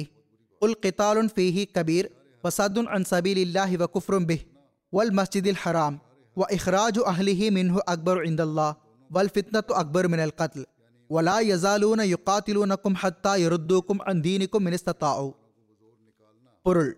[0.62, 2.08] உல் கித்தாலுன் ஃபீஹி கபீர்
[2.44, 3.86] வசதுன் அன் சபீல் இல்லாஹி வ
[4.30, 4.44] பிஹ்
[4.92, 5.96] வல் மஸ்ஜிதில் ஹராம்.
[6.40, 8.68] வ இஹ்ராஜு அஹ்லிஹி மின்ஹு அக்பர் இந்தல்லா
[9.10, 10.66] வல் ஃபித்னத்து அக்பர் மினல் கத்ல்
[11.10, 15.30] ஒலா யசாலூன யுகாத்திலூனக்கும் ஹத்தா யருத்தூக்கும் அந்தீனிக்கும் மினிஸ்தத்தாவு
[16.66, 16.92] பொருள்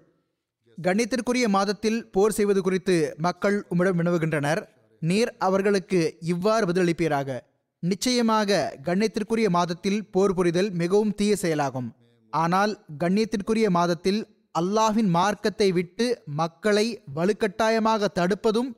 [0.79, 2.95] கண்ணியத்திற்குரிய மாதத்தில் போர் செய்வது குறித்து
[3.27, 4.61] மக்கள் உம்மிடம் வினவுகின்றனர்.
[5.03, 6.01] நீர் அவர்களுக்கு
[6.33, 7.39] இவ்வாறு பதிலளிப்பீராக.
[7.83, 11.89] நிச்சயமாக கண்ணியத்திற்குரிய மாதத்தில் போர் புரிதல் மிகவும் தீய செயலாகும்.
[12.33, 14.21] ஆனால் கண்ணியத்திற்குரிய மாதத்தில்
[14.55, 16.07] அல்லாஹின் மார்க்கத்தை விட்டு
[16.41, 18.71] மக்களை வலுக்கட்டாயமாக தடுப்பதும்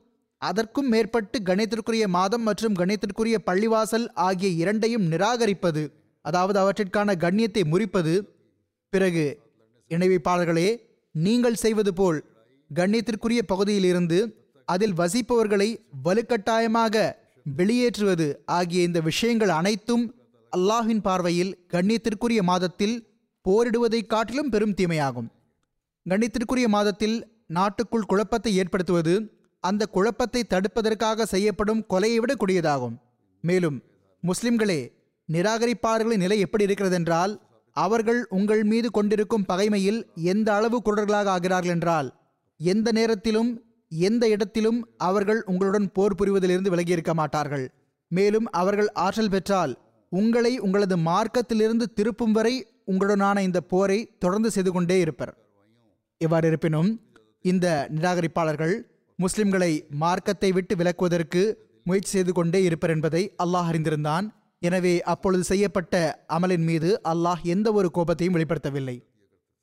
[0.46, 5.82] அதற்கும் மேற்பட்டு கணித்திற்குரிய மாதம் மற்றும் கணித்திற்குரிய பள்ளிவாசல் ஆகிய இரண்டையும் நிராகரிப்பது
[6.24, 8.14] அதாவது அவற்றிற்கான கண்ணியத்தை முறிப்பது.
[8.92, 9.24] பிறகு
[9.90, 10.68] இணைவிப்பாளர்களே
[11.14, 12.18] நீங்கள் செய்வது போல்
[12.70, 14.18] கண்ணியத்திற்குரிய பகுதியிலிருந்து
[14.68, 15.68] அதில் வசிப்பவர்களை
[16.04, 17.04] வலுக்கட்டாயமாக
[17.46, 18.26] வெளியேற்றுவது
[18.58, 20.04] ஆகிய இந்த விஷயங்கள் அனைத்தும்
[20.52, 22.96] அல்லாஹின் பார்வையில் கண்ணியத்திற்குரிய மாதத்தில்
[23.44, 25.28] போரிடுவதை காட்டிலும் பெரும் தீமையாகும்.
[26.06, 27.16] கண்ணியத்திற்குரிய மாதத்தில்
[27.56, 29.14] நாட்டுக்குள் குழப்பத்தை ஏற்படுத்துவது
[29.68, 32.96] அந்த குழப்பத்தை தடுப்பதற்காக செய்யப்படும் கொலையை விட கொடியதாகும்.
[33.44, 33.78] மேலும்
[34.22, 34.80] முஸ்லிம்களே
[35.28, 37.32] நிராகரிப்பாளர்களின் நிலை எப்படி இருக்கிறதென்றால்
[37.76, 40.00] அவர்கள் உங்கள் மீது கொண்டிருக்கும் பகைமையில்
[40.32, 42.08] எந்த அளவு குரர்களாக ஆகிறார்கள் என்றால்
[42.60, 43.50] எந்த நேரத்திலும்
[43.92, 47.66] எந்த இடத்திலும் அவர்கள் உங்களுடன் போர் புரிவதிலிருந்து விலகியிருக்க மாட்டார்கள்.
[48.10, 49.72] மேலும் அவர்கள் ஆற்றல் பெற்றால்
[50.12, 52.54] உங்களை உங்களது மார்க்கத்திலிருந்து திருப்பும் வரை
[52.92, 55.32] உங்களுடனான இந்த போரை தொடர்ந்து செய்து கொண்டே இருப்பர்.
[56.20, 56.90] இவ்வாறு இருப்பினும்
[57.52, 58.74] இந்த நிராகரிப்பாளர்கள்
[59.18, 59.72] முஸ்லிம்களை
[60.02, 61.42] மார்க்கத்தை விட்டு விலக்குவதற்கு
[61.88, 64.26] முயற்சி செய்து கொண்டே இருப்பர் என்பதை அல்லாஹ் அறிந்திருந்தான்.
[64.62, 65.94] எனவே அப்பொழுது செய்யப்பட்ட
[66.36, 68.96] அமலின் மீது அல்லாஹ் எந்த ஒரு கோபத்தையும் வெளிப்படுத்தவில்லை.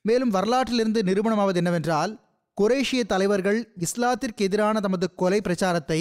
[0.06, 2.12] மேலும் வரலாற்றிலிருந்து நிரூபணமாவது என்னவென்றால்
[2.58, 6.00] குரேஷிய தலைவர்கள் இஸ்லாத்திற்கு எதிரான தமது கொலை பிரச்சாரத்தை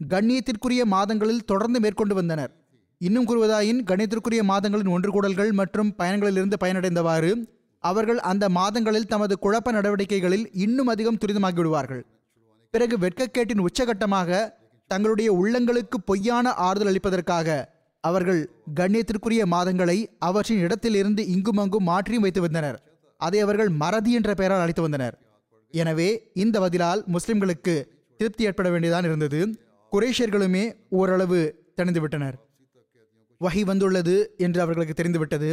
[0.00, 2.52] கண்ணியத்திற்குரிய மாதங்களில் தொடர்ந்து மேற்கொண்டு வந்தனர்.
[3.00, 7.32] இன்னும் கூறுவதாயின் கண்ணியத்திற்குரிய மாதங்களின் ஒன்று கூடல்கள் மற்றும் பயணங்களிலிருந்து பயனடைந்தவாறு
[7.84, 12.02] அவர்கள் அந்த மாதங்களில் தமது குழப்ப நடவடிக்கைகளில் இன்னும் அதிகம் துரிதமாகிவிடுவார்கள்.
[12.74, 14.30] பிறகு வெட்கக்கேட்டின் உச்சகட்டமாக
[14.90, 17.48] தங்களுடைய உள்ளங்களுக்கு பொய்யான ஆறுதல் அளிப்பதற்காக
[18.04, 18.40] அவர்கள்
[18.78, 19.96] கண்ணியத்திற்குரிய மாதங்களை
[20.28, 22.78] அவற்றின் இடத்திலிருந்து இங்குமங்கும் மாற்றியும் வைத்து வந்தனர்.
[23.20, 25.16] அதை அவர்கள் மறதி என்ற பெயரால் அழைத்து வந்தனர்.
[25.74, 26.08] எனவே
[26.44, 27.74] இந்த பதிலால் முஸ்லிம்களுக்கு
[28.20, 29.40] திருப்தி ஏற்பட வேண்டியதான் இருந்தது.
[29.92, 30.64] குரேஷியர்களுமே
[31.00, 31.40] ஓரளவு
[31.78, 32.38] தணிந்துவிட்டனர்
[33.40, 35.50] வகை வந்துள்ளது என்று அவர்களுக்கு தெரிந்துவிட்டது.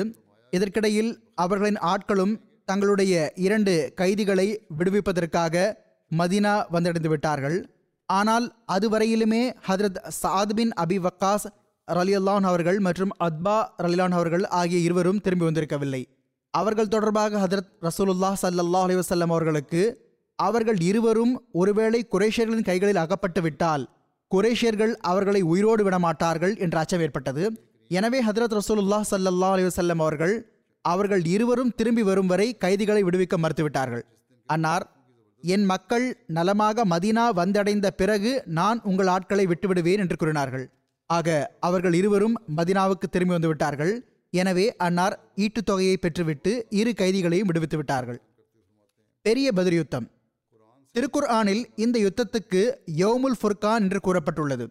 [0.53, 1.11] இதற்கிடையில்
[1.43, 2.33] அவர்களின் ஆட்களும்
[2.69, 3.13] தங்களுடைய
[3.47, 4.47] இரண்டு கைதிகளை
[4.79, 5.55] விடுவிப்பதற்காக
[6.11, 7.57] மதீனா வந்தடைந்து விட்டார்கள்.
[8.09, 11.47] ஆனால் அதுவரையிலுமே ஹதரத் சாத் பின் அபி வக்காஸ்
[11.87, 16.01] ரலியல்லான் அவர்கள் மற்றும் அத்பா ரலிலான் அவர்கள் ஆகிய இருவரும் திரும்பி வந்திருக்கவில்லை.
[16.53, 19.81] அவர்கள் தொடர்பாக ஹதரத் ரசூலுல்லா ஸல்லல்லாஹு அலி வஸல்லம் அவர்களுக்கு
[20.39, 23.83] அவர்கள் இருவரும் ஒருவேளை குரேஷியர்களின் கைகளில் அகப்பட்டு விட்டால்
[24.31, 27.43] குரேஷியர்கள் அவர்களை உயிரோடு விடமாட்டார்கள் என்ற அச்சம் ஏற்பட்டது.
[27.91, 30.35] எனவே ஹதரத் ரசூலுல்லா ஸல்லல்லாஹு அலி வஸல்லம் அவர்கள்
[30.85, 34.03] அவர்கள் இருவரும் திரும்பி வரும் வரை கைதிகளை விடுவிக்க மறுத்துவிட்டார்கள்.
[34.49, 34.85] அன்னார்
[35.43, 40.69] என் மக்கள் நலமாக மதீனா வந்தடைந்த பிறகு நான் உங்கள் ஆட்களை விட்டுவிடுவேன் என்று கூறினார்கள்.
[41.05, 43.99] ஆக அவர்கள் இருவரும் மதினாவுக்கு திரும்பி வந்துவிட்டார்கள்.
[44.31, 48.21] எனவே அன்னார் ஈட்டுத் தொகையை பெற்றுவிட்டு இரு கைதிகளையும் விடுவித்து விட்டார்கள்.
[49.21, 50.07] பெரிய பதில் யுத்தம்
[50.95, 54.67] திருக்குர் ஆனில் இந்த யுத்தத்துக்கு யோமுல் ஃபுர்கான் என்று கூறப்பட்டுள்ளது.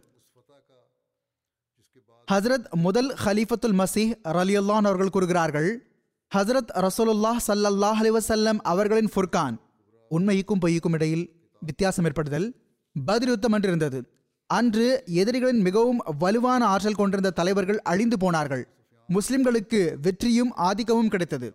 [2.32, 5.70] ஹசரத் முதல் ஹலீஃபத்துல் மசீஹ் ரலியுல்லான் அவர்கள் கூறுகிறார்கள்
[6.32, 9.56] ஹசரத் ரசூலுல்லாஹ் சல்லல்லாஹ் அலிவசல்லம் அவர்களின் ஃபுர்கான்
[10.08, 11.24] உண்மைக்கும் பொய்க்கும் இடையில்
[11.62, 12.46] வித்தியாசம் ஏற்படுதல்.
[13.06, 13.98] பதில் யுத்தம் என்று இருந்தது
[14.46, 18.68] அன்று எதிரிகளின் மிகவும் வலுவான ஆற்றல் கொண்டிருந்த தலைவர்கள் அழிந்து போனார்கள்.
[19.08, 21.54] முஸ்லிம்களுக்கு வெற்றியும் ஆதிக்கமும் கிடைத்தது.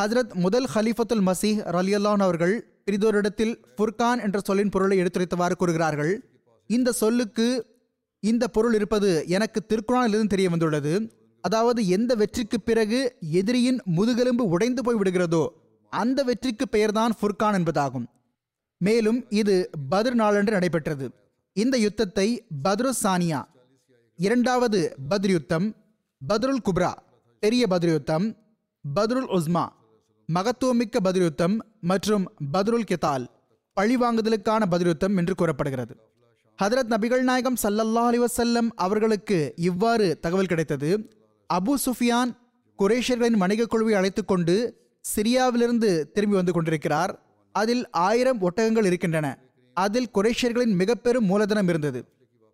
[0.00, 2.54] ஹசரத் முதல் ஹலீஃபத்துல் மசீஹ் ரலியல்லான் அவர்கள்
[2.86, 6.12] பிரிதோரிடத்தில் ஃபுர்கான் என்ற சொல்லின் பொருளை எடுத்துரைத்தவாறு கூறுகிறார்கள்.
[6.66, 7.48] இந்த சொல்லுக்கு
[8.20, 10.92] இந்த பொருள் இருப்பது எனக்கு திருக்குறானிலிருந்து தெரிய வந்துள்ளது.
[11.40, 15.44] அதாவது எந்த வெற்றிக்கு பிறகு எதிரியின் முதுகெலும்பு உடைந்து போய் விடுகிறதோ
[15.90, 18.04] அந்த வெற்றிக்கு பெயர்தான் ஃபுர்கான் என்பதாகும்.
[18.76, 21.10] மேலும் இது பத்ர் நாளன்று நடைபெற்றது.
[21.52, 23.44] இந்த யுத்தத்தை பத்ரு சானியா
[24.16, 25.74] இரண்டாவது பத்ர் யுத்தம்
[26.28, 26.92] பத்ருல் குப்ரா
[27.40, 28.36] பெரிய பத்ர் யுத்தம்
[28.96, 29.68] பத்ருல் உஸ்மா
[30.34, 33.26] மகத்துவமிக்க பத்ர் யுத்தம் மற்றும் பத்ருல் கெதால்
[33.80, 35.96] பழிவாங்குதலுக்கான பத்ர் யுத்தம் என்று கூறப்படுகிறது.
[36.62, 41.10] ஹதரத் நபிகள் நாயகம் சல்லல்லா அலிவசல்லம் அவர்களுக்கு இவ்வாறு தகவல் கிடைத்தது.
[41.54, 42.36] அபு சுஃபியான்
[42.78, 47.22] குரேஷர்களின் வணிகக் குழுவை அழைத்து கொண்டு சிரியாவிலிருந்து திரும்பி வந்து கொண்டிருக்கிறார்.
[47.52, 49.38] அதில் ஆயிரம் ஒட்டகங்கள் இருக்கின்றன.
[49.74, 52.04] அதில் குரேஷியர்களின் மிக பெரும் மூலதனம் இருந்தது.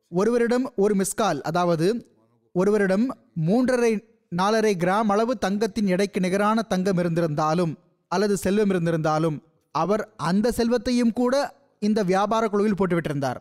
[0.09, 2.07] ஒருவரிடம் ஒரு மிஸ்கால் அதாவது
[2.53, 3.07] ஒருவரிடம்
[3.47, 3.93] மூன்றரை
[4.37, 7.75] நாலரை கிராம் அளவு தங்கத்தின் எடைக்கு நிகரான தங்கம் இருந்திருந்தாலும்
[8.09, 9.39] அல்லது செல்வம் இருந்திருந்தாலும்
[9.71, 11.35] அவர் அந்த செல்வத்தையும் கூட
[11.79, 13.37] இந்த வியாபார குழுவில் போட்டுவிட்டிருந்தார்.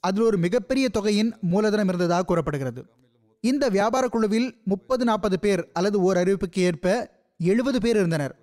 [0.00, 2.82] அதில் ஒரு மிகப்பெரிய தொகையின் மூலதனம் இருந்ததாக கூறப்படுகிறது.
[3.40, 8.34] இந்த வியாபார குழுவில் முப்பது நாற்பது பேர் அல்லது ஓர் அறிவிப்புக்கு ஏற்ப எழுபது பேர் இருந்தனர்.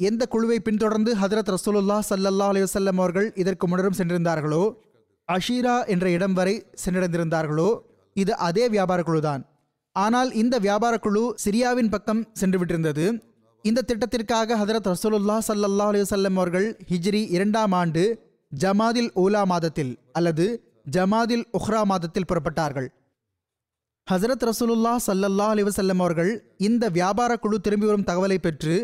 [0.00, 4.60] எந்த குழுவை பின்தொடர்ந்து ஹதரத் ரசூலுல்லா சல்லல்லா அலைஹி அவர்கள் இதற்கு முன்னரும் சென்றிருந்தார்களோ?
[5.28, 7.70] அஷீரா என்ற இடம் வரை சென்றடைந்திருந்தார்களோ?
[8.16, 9.42] இது அதே வியாபார குழுதான்.
[9.96, 13.06] ஆனால் இந்த வியாபார குழு சிரியாவின் பக்கம் சென்று விட்டிருந்தது
[13.64, 18.04] இந்த திட்டத்திற்காக ஹதரத் ரசூலுல்லா சல்லல்லா அலைஹி அவர்கள் ஹிஜ்ரி இரண்டாம் ஆண்டு
[18.52, 20.46] ஜமாதில் ஊலா மாதத்தில் அல்லது
[20.90, 22.88] ஜமாதில் உஹ்ரா மாதத்தில் புறப்பட்டார்கள்.
[24.06, 28.76] ஹசரத் ரசூலுல்லா சல்லல்லா அலைஹி அவர்கள் இந்த வியாபார குழு திரும்பி வரும் தகவலை பெற்று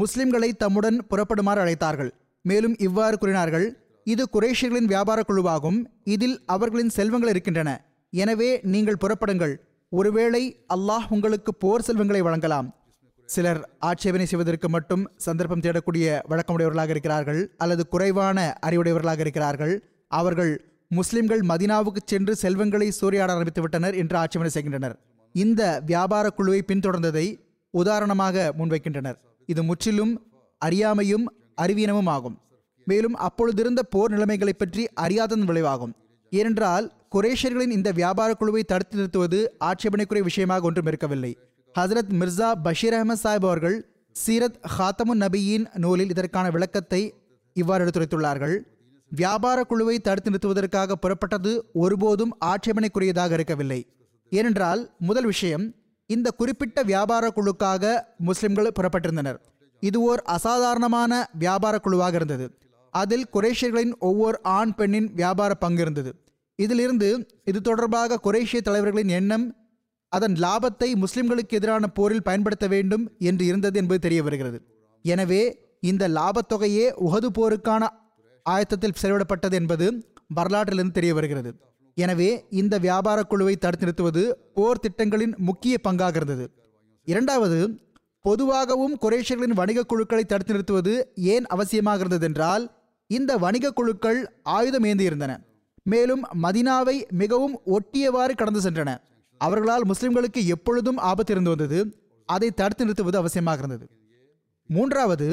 [0.00, 2.10] முஸ்லிம்களை தம்முடன் புறப்படுமாறு அழைத்தார்கள்.
[2.44, 3.66] மேலும் இவ்வாறு கூறினார்கள்
[4.12, 5.78] இது குரேஷியர்களின் வியாபார குழுவாகும்.
[6.14, 7.70] இதில் அவர்களின் செல்வங்கள் இருக்கின்றன.
[8.12, 9.54] எனவே நீங்கள் புறப்படுங்கள்.
[9.92, 10.42] ஒருவேளை
[10.74, 12.68] அல்லாஹ் உங்களுக்கு போர் செல்வங்களை வழங்கலாம்.
[13.28, 19.74] சிலர் ஆட்சேபனை செய்வதற்கு மட்டும் சந்தர்ப்பம் தேடக்கூடிய வழக்கமுடையவர்களாக இருக்கிறார்கள் அல்லது குறைவான அறிவுடையவர்களாக இருக்கிறார்கள்.
[20.20, 20.52] அவர்கள்
[20.98, 24.96] முஸ்லிம்கள் மதினாவுக்கு சென்று செல்வங்களை சூறையாட ஆரம்பித்து விட்டனர் என்று ஆட்சேபனை செய்கின்றனர்.
[25.34, 27.26] இந்த வியாபார குழுவை பின்தொடர்ந்ததை
[27.74, 29.18] உதாரணமாக முன்வைக்கின்றனர்.
[29.46, 30.26] இது முற்றிலும்
[30.64, 31.24] அறியாமையும்
[31.62, 32.38] அறிவீனமும் ஆகும்.
[32.84, 35.92] மேலும் அப்பொழுதிருந்த போர் நிலைமைகளை பற்றி அறியாததன் விளைவாகும்.
[36.30, 41.38] ஏனென்றால் குரேஷியர்களின் இந்த வியாபார குழுவை தடுத்து நிறுத்துவது ஆட்சேபனைக்குரிய விஷயமாக ஒன்றும் இருக்கவில்லை.
[41.78, 43.86] ஹசரத் மிர்சா பஷீர் அஹமத் சாஹிப் அவர்கள்
[44.26, 47.14] சீரத் ஹாத்தமுன் நபியின் நூலில் இதற்கான விளக்கத்தை
[47.52, 48.58] இவ்வாறு எடுத்துரைத்துள்ளார்கள்.
[49.10, 53.86] வியாபார குழுவை தடுத்து நிறுத்துவதற்காக புறப்பட்டது ஒருபோதும் ஆட்சேபனைக்குரியதாக இருக்கவில்லை.
[54.30, 55.74] ஏனென்றால் முதல் விஷயம்
[56.14, 57.84] இந்த குறிப்பிட்ட வியாபார குழுக்காக
[58.28, 59.38] முஸ்லிம்கள் புறப்பட்டிருந்தனர்.
[59.82, 62.46] இது ஓர் அசாதாரணமான வியாபார குழுவாக இருந்தது.
[62.94, 66.10] அதில் குரேஷியர்களின் ஒவ்வொரு ஆண் பெண்ணின் வியாபார பங்கு இருந்தது
[66.58, 67.08] இதிலிருந்து
[67.50, 69.46] இது தொடர்பாக குரேஷிய தலைவர்களின் எண்ணம்
[70.12, 74.58] அதன் லாபத்தை முஸ்லிம்களுக்கு எதிரான போரில் பயன்படுத்த வேண்டும் என்று இருந்தது என்பது தெரிய வருகிறது.
[75.04, 75.42] எனவே
[75.90, 77.82] இந்த லாபத்தொகையே உகது போருக்கான
[78.46, 79.86] ஆயத்தத்தில் செலவிடப்பட்டது என்பது
[80.38, 81.50] வரலாற்றிலிருந்து தெரிய வருகிறது.
[81.96, 82.28] எனவே
[82.60, 84.22] இந்த வியாபார குழுவை தடுத்து நிறுத்துவது
[84.56, 86.44] போர் திட்டங்களின் முக்கிய பங்காக இருந்தது.
[87.08, 87.58] இரண்டாவது
[88.24, 90.92] பொதுவாகவும் குரேஷியர்களின் வணிக குழுக்களை தடுத்து நிறுத்துவது
[91.34, 92.64] ஏன் அவசியமாக இருந்ததென்றால்
[93.10, 94.20] இந்த வணிக குழுக்கள்
[94.56, 95.32] ஆயுதம் ஏந்தியிருந்தன
[95.86, 98.90] மேலும் மதினாவை மிகவும் ஒட்டியவாறு கடந்து சென்றன.
[99.40, 101.78] அவர்களால் முஸ்லிம்களுக்கு எப்பொழுதும் ஆபத்து இருந்து வந்தது
[102.28, 103.86] அதை தடுத்து நிறுத்துவது அவசியமாக இருந்தது.
[104.70, 105.26] மூன்றாவது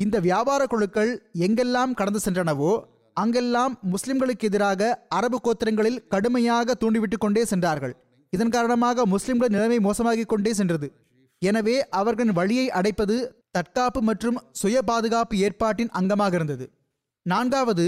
[0.00, 1.10] இந்த வியாபார குழுக்கள்
[1.46, 2.72] எங்கெல்லாம் கடந்து சென்றனவோ
[3.20, 7.94] அங்கெல்லாம் முஸ்லிம்களுக்கு எதிராக அரபு கோத்திரங்களில் கடுமையாக தூண்டிவிட்டு கொண்டே சென்றார்கள்.
[8.32, 10.88] இதன் காரணமாக முஸ்லிம்கள் நிலைமை மோசமாகிக் கொண்டே சென்றது.
[11.42, 13.16] எனவே அவர்களின் வழியை அடைப்பது
[13.56, 16.66] தற்காப்பு மற்றும் சுய பாதுகாப்பு ஏற்பாட்டின் அங்கமாக இருந்தது.
[17.26, 17.86] நான்காவது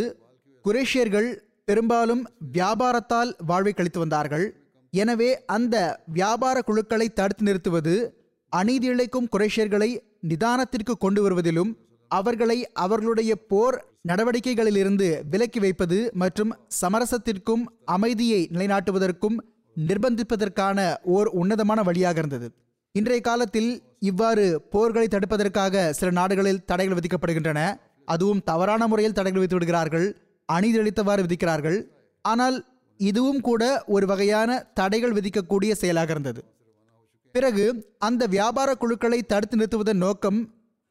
[0.64, 1.28] குரேஷியர்கள்
[1.68, 2.22] பெரும்பாலும்
[2.56, 4.46] வியாபாரத்தால் வாழ்வை கழித்து வந்தார்கள்.
[4.92, 5.76] எனவே அந்த
[6.18, 7.94] வியாபார குழுக்களை தடுத்து நிறுத்துவது
[8.52, 9.90] அநீதி இழைக்கும் குரேஷியர்களை
[10.30, 11.70] நிதானத்திற்கு கொண்டு வருவதிலும்
[12.18, 13.76] அவர்களை அவர்களுடைய போர்
[14.08, 19.36] நடவடிக்கைகளிலிருந்து விலக்கி வைப்பது மற்றும் சமரசத்திற்கும் அமைதியை நிலைநாட்டுவதற்கும்
[19.76, 20.78] நிர்பந்திப்பதற்கான
[21.16, 22.48] ஓர் உன்னதமான வழியாக இருந்தது.
[22.92, 23.70] இன்றைய காலத்தில்
[24.00, 27.60] இவ்வாறு போர்களை தடுப்பதற்காக சில நாடுகளில் தடைகள் விதிக்கப்படுகின்றன.
[28.04, 30.06] அதுவும் தவறான முறையில் தடைகள் விதித்து விடுகிறார்கள்.
[30.44, 30.78] அநீதி
[31.26, 31.78] விதிக்கிறார்கள்.
[32.24, 32.56] ஆனால்
[33.00, 36.40] இதுவும் கூட ஒரு வகையான தடைகள் விதிக்கக்கூடிய செயலாக இருந்தது.
[37.34, 37.64] பிறகு
[37.98, 40.40] அந்த வியாபார குழுக்களை தடுத்து நிறுத்துவதன் நோக்கம்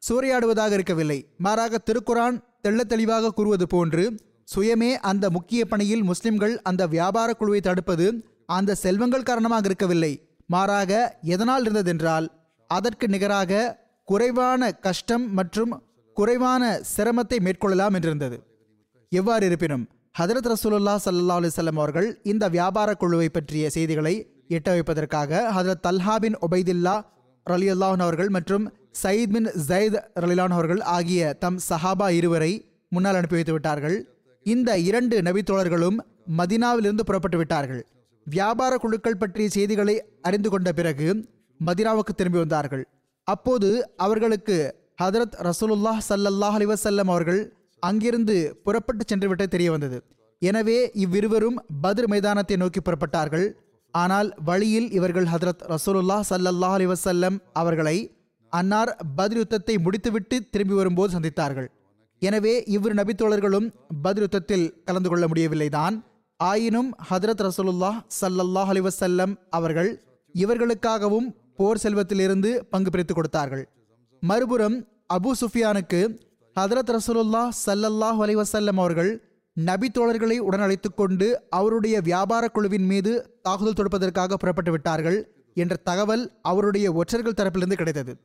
[0.08, 1.28] சூறையாடுவதாக இருக்கவில்லை.
[1.38, 4.04] மாறாக திருக்குரான் தெள்ளத் தெளிவாக கூறுவது போன்று
[4.56, 10.12] சுயமே அந்த முக்கிய பணியில் முஸ்லிம்கள் அந்த வியாபார குழுவை தடுப்பது அந்த செல்வங்கள் காரணமாக இருக்கவில்லை.
[10.46, 12.26] மாறாக எதனால் இருந்ததென்றால்
[12.66, 15.82] அதற்கு நிகராக குறைவான கஷ்டம் மற்றும்
[16.14, 18.38] குறைவான சிரமத்தை மேற்கொள்ளலாம் என்றிருந்தது.
[19.08, 24.14] எவ்வாறு இருப்பினும் ஹதரத் ரசூலுல்லா சல்லா அலிசல்லம் அவர்கள் இந்த வியாபார குழுவை பற்றிய செய்திகளை
[24.48, 27.04] எட்ட வைப்பதற்காக ஹதரத் தல்ஹா பின் ஒபைதில்லா
[27.52, 28.64] ரலியுல்லாஹன் அவர்கள் மற்றும்
[29.02, 32.52] சயீத் பின் ஜயத் ரலிலான் அவர்கள் ஆகிய தம் சஹாபா இருவரை
[32.94, 33.96] முன்னால் அனுப்பி வைத்து விட்டார்கள்.
[34.46, 35.98] இந்த இரண்டு நபித்தோழர்களும்
[36.38, 37.82] மதினாவிலிருந்து புறப்பட்டு விட்டார்கள்.
[38.26, 39.94] வியாபார குழுக்கள் பற்றிய செய்திகளை
[40.28, 41.08] அறிந்து கொண்ட பிறகு
[41.60, 42.84] மதினாவுக்கு திரும்பி வந்தார்கள்.
[43.28, 43.68] அப்போது
[44.04, 44.56] அவர்களுக்கு
[45.02, 47.40] ஹதரத் ரசூலுல்லாஹ் சல்லல்லாஹ் அலிவசல்லம் அவர்கள்
[47.82, 48.36] அங்கிருந்து
[48.66, 49.98] புறப்பட்டு சென்று விட்டு தெரிய வந்தது.
[50.42, 53.46] எனவே இவ்விருவரும் பத்ர் மைதானத்தை நோக்கி புறப்பட்டார்கள்.
[53.94, 57.96] ஆனால் வழியில் இவர்கள் ஹதரத் ரசூலுல்லாஹ் சல்லல்லாஹ் அலிவசல்லம் அவர்களை
[58.52, 61.68] அன்னார் பதில் யுத்தத்தை முடித்துவிட்டு திரும்பி வரும்போது சந்தித்தார்கள்.
[62.22, 63.66] எனவே இவ்விரு நபித்தோழர்களும்
[64.02, 65.94] பதில் யுத்தத்தில் கலந்து கொள்ள முடியவில்லைதான்.
[66.40, 69.90] ஆயினும் ஹதரத் ரசூலுல்லாஹ் சல்லல்லாஹ் அலிவசல்லம் அவர்கள்
[70.34, 73.64] இவர்களுக்காகவும் போர் செல்வத்திலிருந்து பங்கு பிரித்து கொடுத்தார்கள்.
[74.22, 74.76] மறுபுறம்
[75.16, 76.00] அபு சுஃபியானுக்கு
[76.56, 79.10] ஹதரத் ரசூலுல்லா சல்லல்லாஹ் அலைவசல்லம் அவர்கள்
[79.52, 86.92] நபி தோழர்களை உடனழைத்துக் கொண்டு அவருடைய வியாபார குழுவின் மீது தாக்குதல் தொடுப்பதற்காக புறப்பட்டு விட்டார்கள் என்ற தகவல் அவருடைய
[86.92, 88.16] ஒற்றர்கள் தரப்பிலிருந்து கிடைத்தது.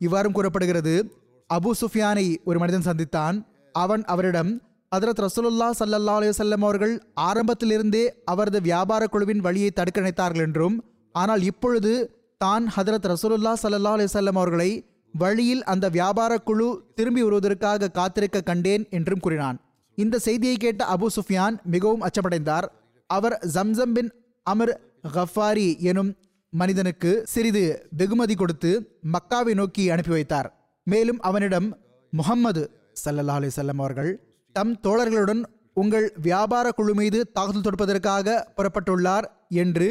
[0.00, 1.12] இவ்வாறும் கூறப்படுகிறது
[1.54, 3.46] அபு சுஃபியானை ஒரு மனிதன் சந்தித்தான்.
[3.72, 4.62] அவன் அவரிடம்
[4.96, 11.92] ஹதரத் ரசூலுல்லா சல்லல்லா அலுவலம் அவர்கள் ஆரம்பத்திலிருந்தே அவரது வியாபார குழுவின் வழியை தடுக்க நினைத்தார்கள் என்றும் ஆனால் இப்பொழுது
[12.38, 19.20] தான் ஹதரத் ரசூலுல்லா சல்லல்லா அலுவலம் அவர்களை வழியில் அந்த வியாபார குழு திரும்பி வருவதற்காக காத்திருக்க கண்டேன் என்றும்
[19.20, 19.60] கூறினான்.
[20.02, 22.66] இந்த செய்தியை கேட்ட அபு சுஃபியான் மிகவும் அச்சமடைந்தார்.
[23.10, 24.10] அவர் ஜம்சம் பின்
[24.46, 24.72] அமர்
[25.14, 26.10] ஹஃபாரி எனும்
[26.52, 27.62] மனிதனுக்கு சிறிது
[28.00, 28.70] வெகுமதி கொடுத்து
[29.14, 30.48] மக்காவை நோக்கி அனுப்பி வைத்தார்.
[30.86, 31.68] மேலும் அவனிடம்
[32.12, 32.62] முகம்மது
[33.02, 34.10] சல்லல்லா அலி செல்லம் அவர்கள்
[34.56, 35.42] தம் தோழர்களுடன்
[35.82, 39.26] உங்கள் வியாபார குழு மீது தாக்குதல் தொடுப்பதற்காக புறப்பட்டுள்ளார்
[39.62, 39.88] என்று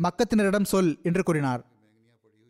[0.00, 1.62] மக்கத்தினரிடம் சொல் என்று கூறினார்.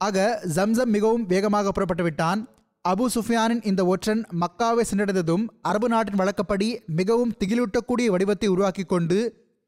[0.01, 0.19] ஆக
[0.57, 2.43] ஜம்சம் மிகவும் வேகமாக புறப்பட்டு விட்டான்
[2.85, 9.19] அபு சுஃபியானின் இந்த ஒற்றன் மக்காவை சென்றடைந்ததும் அரபு நாட்டின் வழக்கப்படி மிகவும் திகிலூட்டக்கூடிய வடிவத்தை உருவாக்கி கொண்டு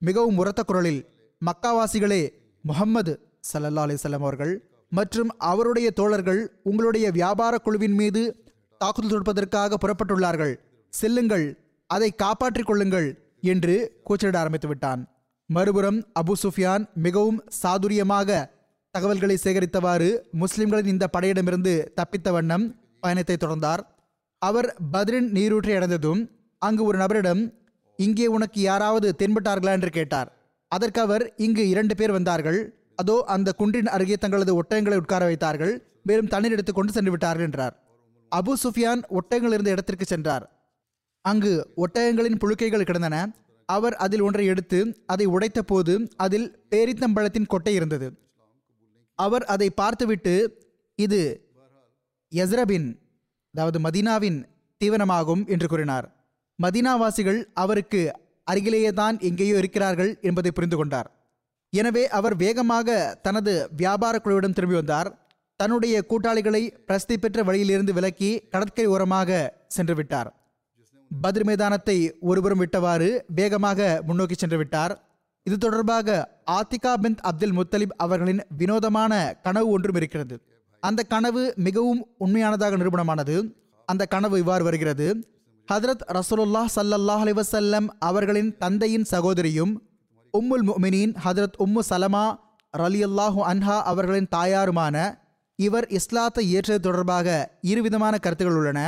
[0.03, 1.01] மிகவும் உரத்த குரலில்
[1.43, 2.23] மக்காவாசிகளே
[2.65, 3.13] முகம்மது
[3.51, 4.55] சல்லல்லா அலிசல்லாம் அவர்கள்
[4.93, 8.23] மற்றும் அவருடைய தோழர்கள் உங்களுடைய வியாபார குழுவின் மீது
[8.81, 10.55] தாக்குதல் தொடுப்பதற்காக புறப்பட்டுள்ளார்கள்.
[10.93, 11.47] செல்லுங்கள்
[11.91, 13.09] அதை காப்பாற்றிக் கொள்ளுங்கள்
[13.53, 13.75] என்று
[14.07, 15.01] கூச்சலிட ஆரம்பித்து விட்டான்.
[15.51, 18.29] மறுபுறம் அபு சுஃபியான் மிகவும் சாதுரியமாக
[18.95, 20.09] தகவல்களை சேகரித்தவாறு
[20.43, 22.65] முஸ்லிம்களின் இந்த படையிடமிருந்து தப்பித்த வண்ணம்
[23.05, 23.83] பயணத்தை தொடர்ந்தார்.
[24.43, 26.21] அவர் பத்ரின் நீரூற்றை அடைந்ததும்
[26.63, 27.43] அங்கு ஒரு நபரிடம்
[27.99, 29.73] இங்கே உனக்கு யாராவது தென்பட்டார்களா?
[29.79, 30.29] என்று கேட்டார்.
[30.73, 32.61] அதற்கு அவர் இங்கு இரண்டு பேர் வந்தார்கள்.
[33.01, 35.75] அதோ அந்த குன்றின் அருகே தங்களது ஒட்டகங்களை உட்கார வைத்தார்கள்.
[36.09, 37.75] மேலும் தண்ணீர் எடுத்துக்கொண்டு சென்று விட்டார்கள் என்றார்.
[38.33, 40.45] அபு சுஃபியான் ஒட்டகங்கள் இருந்த இடத்திற்கு சென்றார்.
[41.25, 41.53] அங்கு
[41.85, 43.17] ஒட்டகங்களின் புழுக்கைகள் கிடந்தன.
[43.69, 44.79] அவர் அதில் ஒன்றை எடுத்து
[45.13, 45.93] அதை உடைத்த போது
[46.25, 48.09] அதில் பேரித்தம்பழத்தின் கொட்டை இருந்தது.
[49.19, 50.35] அவர் அதை பார்த்துவிட்டு
[50.99, 51.21] இது
[52.39, 52.89] யஸ்ரபின்
[53.55, 54.39] அதாவது மதீனாவின்
[54.81, 56.07] தீவனமாகும் என்று கூறினார்.
[56.59, 58.01] மதீனாவாசிகள் அவருக்கு
[58.51, 61.09] அருகிலேயே தான் எங்கேயோ இருக்கிறார்கள் என்பதை புரிந்து கொண்டார்.
[61.73, 65.09] எனவே அவர் வேகமாக தனது வியாபார குழுவிடம் திரும்பி வந்தார்.
[65.61, 69.31] தன்னுடைய கூட்டாளிகளை பிரசித்தி பெற்ற வழியிலிருந்து விலக்கி கடற்கரை ஓரமாக
[69.77, 70.31] சென்று விட்டார்.
[71.11, 71.97] பத்ர் மைதானத்தை
[72.31, 74.95] ஒருபுறம் விட்டவாறு வேகமாக முன்னோக்கி சென்று விட்டார்.
[75.47, 76.09] இது தொடர்பாக
[76.57, 79.13] ஆத்திகா பிந்த் அப்துல் முத்தலிப் அவர்களின் வினோதமான
[79.47, 80.37] கனவு ஒன்றும் இருக்கிறது.
[80.83, 83.37] அந்த கனவு மிகவும் உண்மையானதாக நிரூபணமானது.
[83.89, 85.07] அந்த கனவு இவ்வாறு வருகிறது.
[85.69, 89.73] ஹதரத் ரசூலுல்லாஹ் சல்லல்லாஹ் அலிவசல்லம் அவர்களின் தந்தையின் சகோதரியும்
[90.35, 92.25] உம்முல் முமினின் ஹதரத் உம்மு சலமா
[92.75, 94.97] ரலியல்லாஹு அன்ஹா அவர்களின் தாயாருமான
[95.59, 97.27] இவர் இஸ்லாத்தை ஏற்றது தொடர்பாக
[97.73, 98.81] இருவிதமான கருத்துகள் உள்ளன.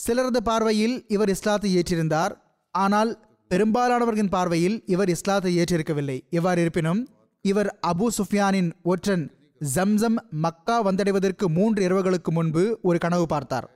[0.00, 2.32] சிலரது பார்வையில் இவர் இஸ்லாத்தை ஏற்றிருந்தார்.
[2.74, 3.10] ஆனால்
[3.50, 6.18] பெரும்பாலானவர்களின் பார்வையில் இவர் இஸ்லாத்தை ஏற்றிருக்கவில்லை.
[6.30, 7.00] இவ்வாறு இருப்பினும்
[7.44, 9.24] இவர் அபு சுஃபியானின் ஒற்றன்
[9.60, 13.66] ஜம்சம் மக்கா வந்தடைவதற்கு மூன்று இரவுகளுக்கு முன்பு ஒரு கனவு பார்த்தார்.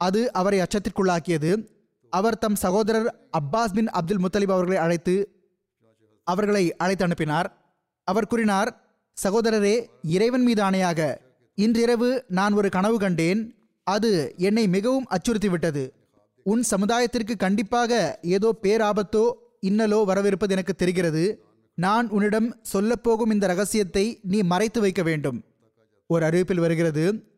[0.00, 1.50] அது அவரை அச்சத்திற்குள்ளாக்கியது.
[2.12, 3.08] அவர் தம் சகோதரர்
[3.38, 5.14] அப்பாஸ் பின் அப்துல் முத்தலிப் அவர்களை அழைத்து
[6.24, 7.48] அவர்களை அழைத்து அனுப்பினார்.
[8.04, 8.70] அவர் கூறினார்
[9.16, 11.00] சகோதரரே இறைவன் மீது ஆணையாக
[11.54, 13.42] இன்றிரவு நான் ஒரு கனவு கண்டேன்.
[13.84, 15.84] அது என்னை மிகவும் அச்சுறுத்திவிட்டது
[16.42, 19.24] உன் சமுதாயத்திற்கு கண்டிப்பாக ஏதோ பேராபத்தோ
[19.62, 21.24] இன்னலோ வரவிருப்பது எனக்கு தெரிகிறது.
[21.78, 25.44] நான் உன்னிடம் சொல்லப்போகும் இந்த ரகசியத்தை நீ மறைத்து வைக்க வேண்டும்.
[26.06, 27.34] ஒரு அறிவிப்பில் வருகிறது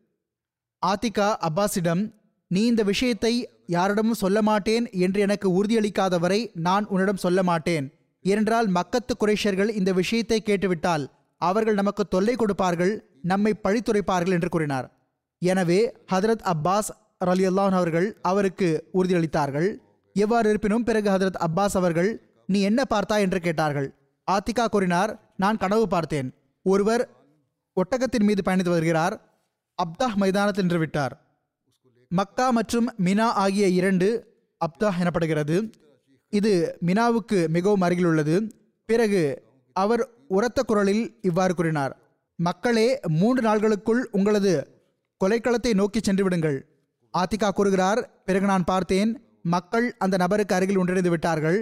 [0.85, 2.13] ஆத்திகா அப்பாஸிடம்
[2.47, 7.93] நீ இந்த விஷயத்தை யாரிடமும் சொல்ல மாட்டேன் என்று எனக்கு உறுதியளிக்காதவரை நான் உன்னிடம் சொல்ல மாட்டேன்.
[8.21, 15.11] ஏனென்றால் மக்கத்து குறைஷர்கள் இந்த விஷயத்தை கேட்டுவிட்டால் அவர்கள் நமக்கு தொல்லை கொடுப்பார்கள் நம்மை பழித்துரைப்பார்கள் என்று கூறினார்.
[15.39, 16.89] எனவே ஹதரத் அப்பாஸ்
[17.25, 19.77] ரலியல்லான் அவர்கள் அவருக்கு உறுதியளித்தார்கள்.
[20.13, 23.19] எவ்வாறு இருப்பினும் பிறகு ஹதரத் அப்பாஸ் அவர்கள் நீ என்ன பார்த்தா?
[23.19, 23.98] என்று கேட்டார்கள்.
[24.31, 26.29] ஆத்திகா கூறினார் நான் கனவு பார்த்தேன்.
[26.65, 27.03] ஒருவர்
[27.77, 29.15] ஒட்டகத்தின் மீது பயணித்து வருகிறார்.
[29.77, 31.13] அப்தாஹ் மைதானத்தில் நின்று விட்டார்.
[32.11, 34.07] மக்கா மற்றும் மினா ஆகிய இரண்டு
[34.61, 35.57] அப்தாஹ் எனப்படுகிறது.
[36.33, 36.51] இது
[36.85, 38.35] மினாவுக்கு மிகவும் அருகில் உள்ளது.
[38.89, 39.21] பிறகு
[39.75, 41.93] அவர் உரத்த குரலில் இவ்வாறு கூறினார்
[42.39, 42.87] மக்களே
[43.19, 44.53] மூன்று நாள்களுக்குள் உங்களது
[45.21, 46.57] கொலைக்களத்தை நோக்கி சென்று விடுங்கள்.
[47.13, 49.11] ஆத்திகா கூறுகிறார் பிறகு நான் பார்த்தேன்
[49.55, 51.59] மக்கள் அந்த நபருக்கு அருகில் ஒன்றிணைந்து விட்டார்கள்.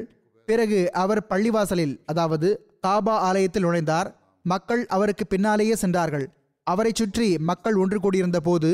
[0.48, 2.50] பிறகு அவர் பள்ளிவாசலில் அதாவது
[2.86, 4.10] காபா ஆலயத்தில் நுழைந்தார்.
[4.46, 6.26] மக்கள் அவருக்கு பின்னாலேயே சென்றார்கள்.
[6.68, 8.72] அவரை சுற்றி மக்கள் ஒன்று கூடியிருந்த போது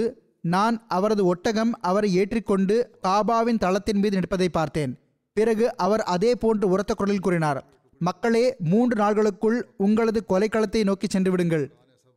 [0.54, 4.92] நான் அவரது ஒட்டகம் அவரை ஏற்றிக்கொண்டு காபாவின் தளத்தின் மீது நிற்பதை பார்த்தேன்.
[5.38, 7.60] பிறகு அவர் அதே போன்று உரத்த குரலில் கூறினார்
[8.02, 11.66] மக்களே மூன்று நாள்களுக்குள் உங்களது கொலைக்களத்தை நோக்கி சென்று விடுங்கள்.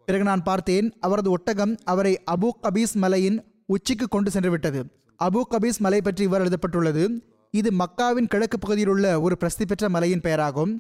[0.09, 3.39] பிறகு நான் பார்த்தேன் அவரது ஒட்டகம் அவரை அபு கபீஸ் மலையின்
[3.75, 4.81] உச்சிக்கு கொண்டு சென்று விட்டது.
[5.21, 7.05] அபு கபீஸ் மலை பற்றி இவ்வாறு எழுதப்பட்டுள்ளது
[7.51, 10.73] இது மக்காவின் கிழக்கு பகுதியில் உள்ள ஒரு பிரசித்தி பெற்ற மலையின் பெயராகும்.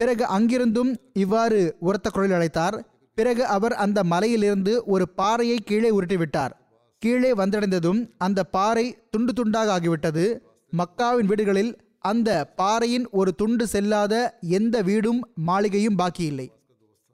[0.00, 2.76] பிறகு அங்கிருந்தும் இவ்வாறு உரத்த குரலில் அழைத்தார்.
[3.14, 6.54] பிறகு அவர் அந்த மலையிலிருந்து ஒரு பாறையை கீழே உருட்டி விட்டார்
[6.98, 10.24] கீழே வந்தடைந்ததும் அந்த பாறை துண்டு துண்டாக ஆகிவிட்டது.
[10.72, 16.46] மக்காவின் வீடுகளில் அந்த பாறையின் ஒரு துண்டு செல்லாத எந்த வீடும் மாளிகையும் பாக்கி இல்லை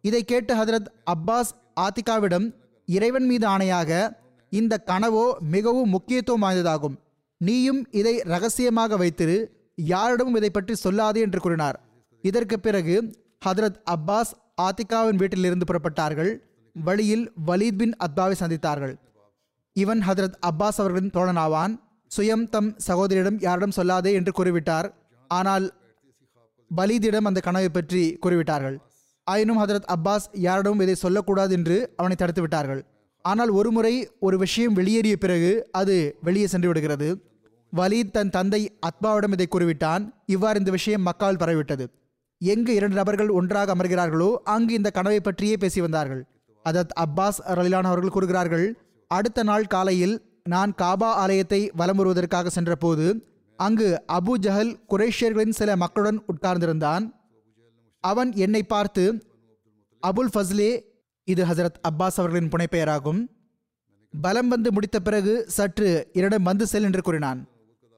[0.00, 2.46] இதை கேட்டு ஹதரத் அப்பாஸ் ஆத்திகாவிடம்
[2.86, 3.90] இறைவன் மீது ஆணையாக
[4.50, 6.96] இந்த கனவோ மிகவும் முக்கியத்துவம் வாய்ந்ததாகும்.
[7.40, 9.37] நீயும் இதை ரகசியமாக வைத்திரு
[9.74, 11.80] யாரிடமும் இதை பற்றி சொல்லாதே என்று கூறினார்.
[12.24, 12.95] இதற்கு பிறகு
[13.47, 14.32] ஹதரத் அப்பாஸ்
[14.62, 16.30] ஆத்திகாவின் வீட்டிலிருந்து புறப்பட்டார்கள்.
[16.74, 18.95] வழியில் வலீத் பின் அத்பாவை சந்தித்தார்கள்.
[19.72, 21.74] இவன் ஹதரத் அப்பாஸ் அவர்களின் தோழனாவான்.
[22.16, 24.89] சுயம் தம் சகோதரியிடம் யாரிடம் சொல்லாதே என்று கூறிவிட்டார்.
[25.30, 25.66] ஆனால்
[26.76, 28.76] பலீதிடம் அந்த கனவை பற்றி கூறிவிட்டார்கள்.
[29.24, 32.82] ஆயினும் ஹதரத் அப்பாஸ் யாரிடமும் இதை சொல்லக்கூடாது என்று அவனை தடுத்து விட்டார்கள்.
[33.29, 33.95] ஆனால் ஒருமுறை
[34.27, 37.09] ஒரு விஷயம் வெளியேறிய பிறகு அது வெளியே சென்று விடுகிறது.
[37.72, 40.03] வலீத் தன் தந்தை அத்மாவிடம் இதை கூறிவிட்டான்.
[40.27, 41.85] இவ்வாறு இந்த விஷயம் மக்காவில் பரவிவிட்டது.
[42.41, 46.22] எங்கு இரண்டு நபர்கள் ஒன்றாக அமர்கிறார்களோ அங்கு இந்த கனவை பற்றியே பேசி வந்தார்கள்.
[46.64, 48.66] அதத் அப்பாஸ் ரலிலான் அவர்கள் கூறுகிறார்கள்
[49.11, 50.14] அடுத்த நாள் காலையில்
[50.45, 53.07] நான் காபா ஆலயத்தை வலம் வருவதற்காக சென்றபோது
[53.59, 57.05] அங்கு அபு ஜஹல் குரேஷியர்களின் சில மக்களுடன் உட்கார்ந்திருந்தான்.
[58.05, 59.05] அவன் என்னை பார்த்து
[60.03, 60.70] அபுல் ஃபஸ்லே
[61.27, 63.27] இது ஹசரத் அப்பாஸ் அவர்களின் புனைப்பெயராகும்.
[64.20, 67.49] பலம் வந்து முடித்த பிறகு சற்று என்னிடம் வந்து செல் என்று கூறினான்.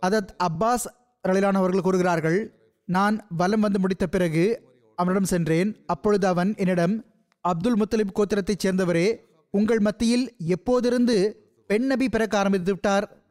[0.06, 0.86] அதத் அப்பாஸ்
[1.28, 2.38] ரலிலானவர்கள் கூறுகிறார்கள்
[2.84, 4.62] நான் வலம் வந்து முடித்த பிறகு
[4.96, 5.84] அவனிடம் சென்றேன்.
[5.86, 7.04] அப்பொழுது அவன் என்னிடம்
[7.40, 9.16] அப்துல் முத்தலிப் கோத்திரத்தைச் சேர்ந்தவரே
[9.50, 11.32] உங்கள் மத்தியில் எப்போதிருந்து
[11.66, 13.22] பெண் நபி பிறக்க ஆரம்பித்து விட்டார்?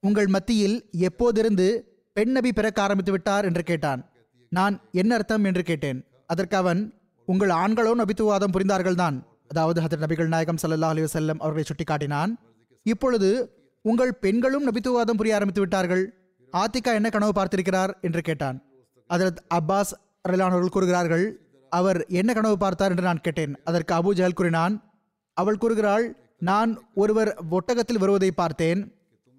[0.00, 1.80] உங்கள் மத்தியில் எப்போதிருந்து
[2.12, 3.44] பெண் நபி பிறக்க ஆரம்பித்து விட்டார்?
[3.44, 4.10] என்று கேட்டான்.
[4.50, 5.44] நான் என்ன அர்த்தம்?
[5.44, 6.04] என்று கேட்டேன்.
[6.26, 6.94] அதற்கு அவன்
[7.26, 9.22] உங்கள் ஆண்களோ நபித்துவாதம் புரிந்தார்கள்தான்.
[9.48, 12.34] அதாவது ஹதர் நபிகள் நாயகம் சல்லா அலி வஸல்லம் அவர்களை சுட்டிக்காட்டினான்.
[12.82, 13.50] இப்பொழுது
[13.82, 16.14] உங்கள் பெண்களும் நபித்துவாதம் புரிய ஆரம்பித்து விட்டார்கள்.
[16.52, 18.62] ஆத்திகா என்ன கனவு பார்த்திருக்கிறார் என்று கேட்டான்.
[19.08, 19.92] அதரத் அப்பாஸ்
[20.28, 21.38] ரலானவர்கள் கூறுகிறார்கள்
[21.70, 23.56] அவர் என்ன கனவு பார்த்தார் என்று நான் கேட்டேன்.
[23.64, 24.92] அதற்கு அபு ஜஹல் கூறினான்
[25.34, 28.94] அவள் கூறுகிறாள் நான் ஒருவர் ஒட்டகத்தில் வருவதை பார்த்தேன்.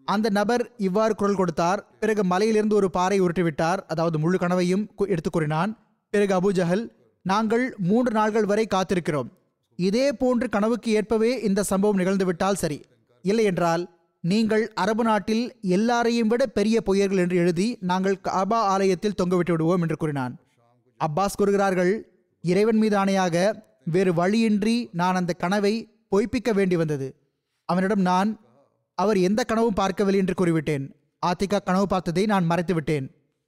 [0.06, 1.98] அந்த நபர் இவ்வாறு குரல் கொடுத்தார்.
[2.00, 3.78] பிறகு மலையிலிருந்து ஒரு பாறை உருட்டிவிட்டார்.
[3.88, 5.78] அதாவது முழு கனவையும் எடுத்து எடுத்துக் கூறினான்.
[6.10, 6.90] பிறகு அபு ஜஹல்
[7.26, 9.30] நாங்கள் மூன்று நாள்கள் வரை காத்திருக்கிறோம்.
[9.80, 12.78] இதே போன்று கனவுக்கு ஏற்பவே இந்த சம்பவம் நிகழ்ந்துவிட்டால் சரி.
[13.26, 13.84] இல்லையென்றால்
[14.24, 15.44] நீங்கள் அரபு நாட்டில்
[15.76, 20.34] எல்லாரையும் விட பெரிய பொய்யர்கள் என்று எழுதி நாங்கள் காபா ஆலயத்தில் தொங்கவிட்டு விடுவோம் என்று கூறினான்.
[21.00, 21.94] அப்பாஸ் கூறுகிறார்கள்
[22.44, 23.36] இறைவன் மீது ஆணையாக
[23.96, 25.74] வேறு வழியின்றி நான் அந்த கனவை
[26.14, 27.08] பொய்ப்பிக்க வேண்டி வந்தது.
[27.70, 28.30] அவனிடம் நான்
[28.98, 30.86] அவர் எந்த கனவும் பார்க்கவில்லை என்று கூறிவிட்டேன்.
[31.24, 33.06] ஆத்திகா கனவு பார்த்ததை நான் மறைத்து விட்டேன்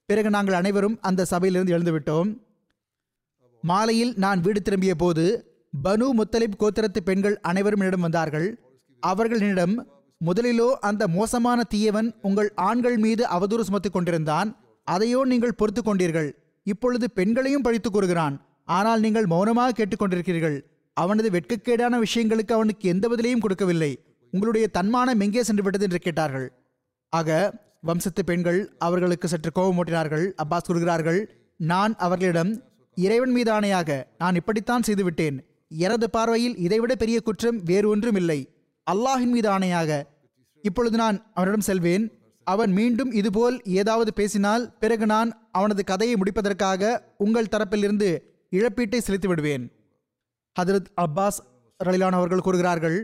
[0.10, 2.30] பிறகு நாங்கள் அனைவரும் அந்த சபையிலிருந்து எழுந்துவிட்டோம்.
[3.70, 5.24] மாலையில் நான் வீடு திரும்பிய போது
[5.84, 8.48] பனு முத்தலிப் கோத்திரத்து பெண்கள் அனைவரும் என்னிடம் வந்தார்கள்.
[9.04, 9.74] அவர்கள் என்னிடம்
[10.22, 14.50] முதலிலோ அந்த மோசமான தீயவன் உங்கள் ஆண்கள் மீது அவதூறு சுமத்திக் கொண்டிருந்தான்.
[14.88, 16.30] அதையோ நீங்கள் பொறுத்து கொண்டீர்கள்.
[16.64, 18.36] இப்பொழுது பெண்களையும் பழித்துக் கூறுகிறான்.
[18.66, 20.58] ஆனால் நீங்கள் மௌனமாக கேட்டுக்கொண்டிருக்கிறீர்கள்
[20.94, 23.92] அவனது வெட்கக்கேடான விஷயங்களுக்கு அவனுக்கு எந்த பதிலையும் கொடுக்கவில்லை.
[24.34, 26.48] உங்களுடைய தன்மானம் எங்கே சென்று விட்டது என்று கேட்டார்கள்.
[27.14, 27.30] ஆக
[27.82, 30.26] வம்சத்து பெண்கள் அவர்களுக்கு சற்று கோபமூட்டினார்கள்.
[30.44, 31.20] அப்பாஸ் கூறுகிறார்கள்
[31.58, 32.52] நான் அவர்களிடம்
[33.04, 35.38] இறைவன் மீது ஆணையாக நான் இப்படித்தான் செய்துவிட்டேன்.
[35.86, 38.40] எனது பார்வையில் இதைவிட பெரிய குற்றம் வேறு ஒன்றும் இல்லை
[38.92, 39.92] அல்லாஹின் மீது ஆணையாக
[40.64, 42.06] இப்பொழுது நான் அவனிடம் செல்வேன்.
[42.48, 48.10] அவன் மீண்டும் இதுபோல் ஏதாவது பேசினால் பிறகு நான் அவனது கதையை முடிப்பதற்காக உங்கள் தரப்பிலிருந்து
[48.52, 49.66] இழப்பீட்டை செலுத்தி விடுவேன்
[50.56, 51.40] ஹதரத் அப்பாஸ்
[51.84, 52.98] ரலிலான் அவர்கள் கூறுகிறார்கள்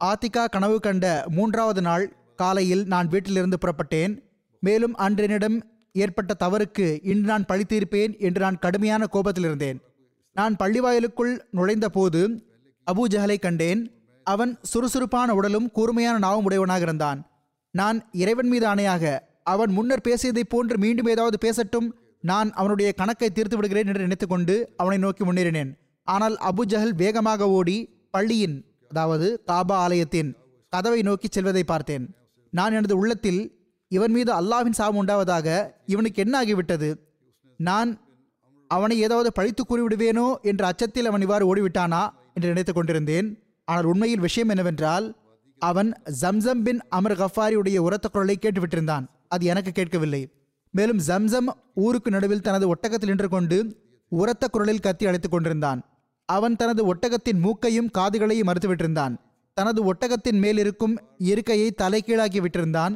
[0.00, 2.04] ஆத்திகா கனவு கண்ட மூன்றாவது நாள்
[2.36, 4.14] காலையில் நான் வீட்டிலிருந்து புறப்பட்டேன்.
[4.62, 5.58] மேலும் அன்றெனிடம்
[5.94, 9.78] ஏற்பட்ட தவறுக்கு இன்று நான் பழி தீர்ப்பேன் என்று நான் கடுமையான கோபத்தில் இருந்தேன்
[10.36, 12.20] நான் பள்ளிவாயலுக்குள் நுழைந்த போது
[12.86, 13.80] அபூ ஜஹலை கண்டேன்.
[14.26, 17.18] அவன் சுறுசுறுப்பான உடலும் கூர்மையான நாவும் உடையவனாக இருந்தான்.
[17.74, 19.04] நான் இறைவன் மீது ஆணையாக
[19.52, 21.88] அவன் முன்னர் பேசியதைப் போன்று மீண்டும் ஏதாவது பேசட்டும்
[22.30, 25.70] நான் அவனுடைய கணக்கை தீர்த்து விடுகிறேன் என்று நினைத்துக்கொண்டு அவனை நோக்கி முன்னேறினேன்.
[26.08, 27.76] ஆனால் அபு ஜஹல் வேகமாக ஓடி
[28.10, 28.56] பள்ளியின்
[28.90, 30.30] அதாவது காபா ஆலயத்தின்
[30.72, 32.04] கதவை நோக்கி செல்வதை பார்த்தேன்.
[32.52, 33.42] நான் எனது உள்ளத்தில்
[33.94, 35.48] இவன் மீது அல்லாஹ்வின் சாபம் உண்டாவதாக
[35.86, 36.88] இவனுக்கு என்ன ஆகிவிட்டது
[37.60, 37.90] நான்
[38.70, 42.02] அவனை ஏதாவது பழித்து கூறிவிடுவேனோ என்ற அச்சத்தில் அவன் இவ்வாறு ஓடிவிட்டானா
[42.34, 43.28] என்று நினைத்துக் கொண்டிருந்தேன்.
[43.68, 45.06] ஆனால் உண்மையில் விஷயம் என்னவென்றால்
[45.62, 45.90] அவன்
[46.20, 49.04] ஜம்சம் பின் அமர் கஃபாரியுடைய உரத்த குரலை கேட்டுவிட்டிருந்தான்.
[49.28, 50.22] அது எனக்கு கேட்கவில்லை.
[50.74, 51.48] மேலும் ஜம்சம்
[51.84, 53.58] ஊருக்கு நடுவில் தனது ஒட்டகத்தில் நின்று கொண்டு
[54.12, 55.80] உரத்த குரலில் கத்தி அழைத்துக் கொண்டிருந்தான்.
[56.28, 59.14] அவன் தனது ஒட்டகத்தின் மூக்கையும் காதுகளையும் மறுத்துவிட்டிருந்தான்.
[59.56, 60.94] தனது ஒட்டகத்தின் மேல் இருக்கும்
[61.30, 62.94] இருக்கையை தலைகீழாக்கி விட்டிருந்தான்.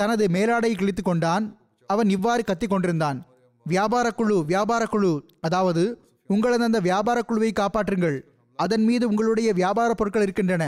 [0.00, 1.44] தனது மேலாடையை கிழித்து கொண்டான்.
[1.90, 3.18] அவன் இவ்வாறு கத்திக் கொண்டிருந்தான்.
[3.66, 5.12] வியாபார குழு வியாபார குழு
[5.46, 5.84] அதாவது
[6.30, 8.16] உங்களது அந்த வியாபார குழுவை காப்பாற்றுங்கள்.
[8.58, 10.64] அதன் மீது உங்களுடைய வியாபார பொருட்கள் இருக்கின்றன.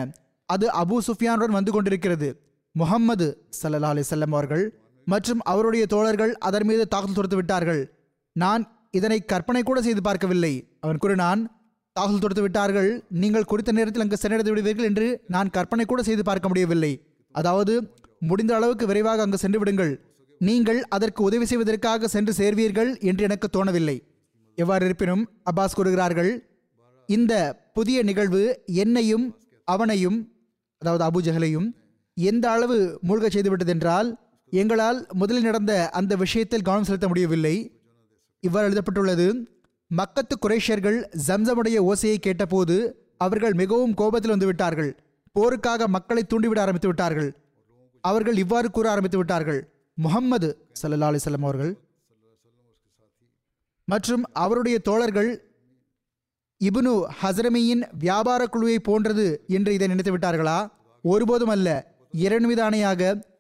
[0.49, 2.29] அது அபூ சுஃபியானுடன் வந்து கொண்டிருக்கிறது.
[2.75, 4.65] முஹம்மது சல்லா அலைஹி வஸல்லம் அவர்கள்
[5.07, 7.83] மற்றும் அவருடைய தோழர்கள் அதன் மீது தாக்குதல் தொடுத்து விட்டார்கள்.
[8.37, 8.63] நான்
[8.99, 10.53] இதனை கற்பனை கூட செய்து பார்க்கவில்லை.
[10.85, 11.41] அவன் கூறினான்.
[11.97, 12.91] தாக்குதல் தொடுத்து விட்டார்கள்.
[13.23, 15.07] நீங்கள் குறித்த நேரத்தில் அங்கு சென்றடைந்து விடுவீர்கள் என்று
[15.37, 16.93] நான் கற்பனை கூட செய்து பார்க்க முடியவில்லை.
[17.35, 17.75] அதாவது
[18.23, 19.93] முடிந்த அளவுக்கு விரைவாக அங்கு சென்று விடுங்கள்
[20.41, 23.97] நீங்கள் அதற்கு உதவி செய்வதற்காக சென்று சேர்வீர்கள் என்று எனக்கு தோணவில்லை.
[24.59, 26.31] எவ்வாறு இருப்பினும் அப்பாஸ் கூறுகிறார்கள்
[27.09, 27.35] இந்த
[27.77, 28.43] புதிய நிகழ்வு
[28.83, 29.27] என்னையும்
[29.69, 30.19] அவனையும்
[30.83, 31.69] அதாவது அபுஜகலையும்
[32.17, 32.77] எந்த அளவு
[33.09, 34.09] மூழ்கச் செய்துவிட்டதென்றால்
[34.53, 37.57] எங்களால் முதலில் நடந்த அந்த விஷயத்தில் கவனம் செலுத்த முடியவில்லை.
[38.41, 39.27] இவ்வாறு எழுதப்பட்டுள்ளது
[39.91, 42.77] மக்கத்து குரேஷியர்கள் ஜம்சமுடைய ஓசையை கேட்டபோது
[43.17, 44.91] அவர்கள் மிகவும் கோபத்தில் வந்துவிட்டார்கள்.
[45.37, 47.31] போருக்காக மக்களை தூண்டிவிட ஆரம்பித்து விட்டார்கள்
[48.01, 49.61] அவர்கள் இவ்வாறு கூற ஆரம்பித்து விட்டார்கள்.
[49.95, 50.49] முகம்மது
[50.81, 51.73] சல்லா அலிசல்லம் அவர்கள்
[53.85, 55.31] மற்றும் அவருடைய தோழர்கள்
[56.61, 56.93] இபுனு
[57.23, 60.71] ஹசரமியின் வியாபார குழுவை போன்றது என்று இதை நினைத்து விட்டார்களா?
[61.03, 61.95] ஒருபோதும் அல்ல.
[62.13, 62.77] இறைவன்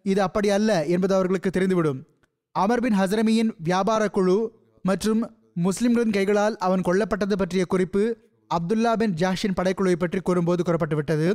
[0.02, 2.00] இது அப்படி அல்ல என்பது அவர்களுக்கு தெரிந்துவிடும்.
[2.52, 4.36] அமர் பின் ஹசரமியின் வியாபார குழு
[4.82, 5.20] மற்றும்
[5.54, 8.02] முஸ்லிம்களின் கைகளால் அவன் கொல்லப்பட்டது பற்றிய குறிப்பு
[8.50, 11.28] அப்துல்லா பின் ஜாஷின் படைக்குழுவை பற்றி கூறும்போது கூறப்பட்டு விட்டது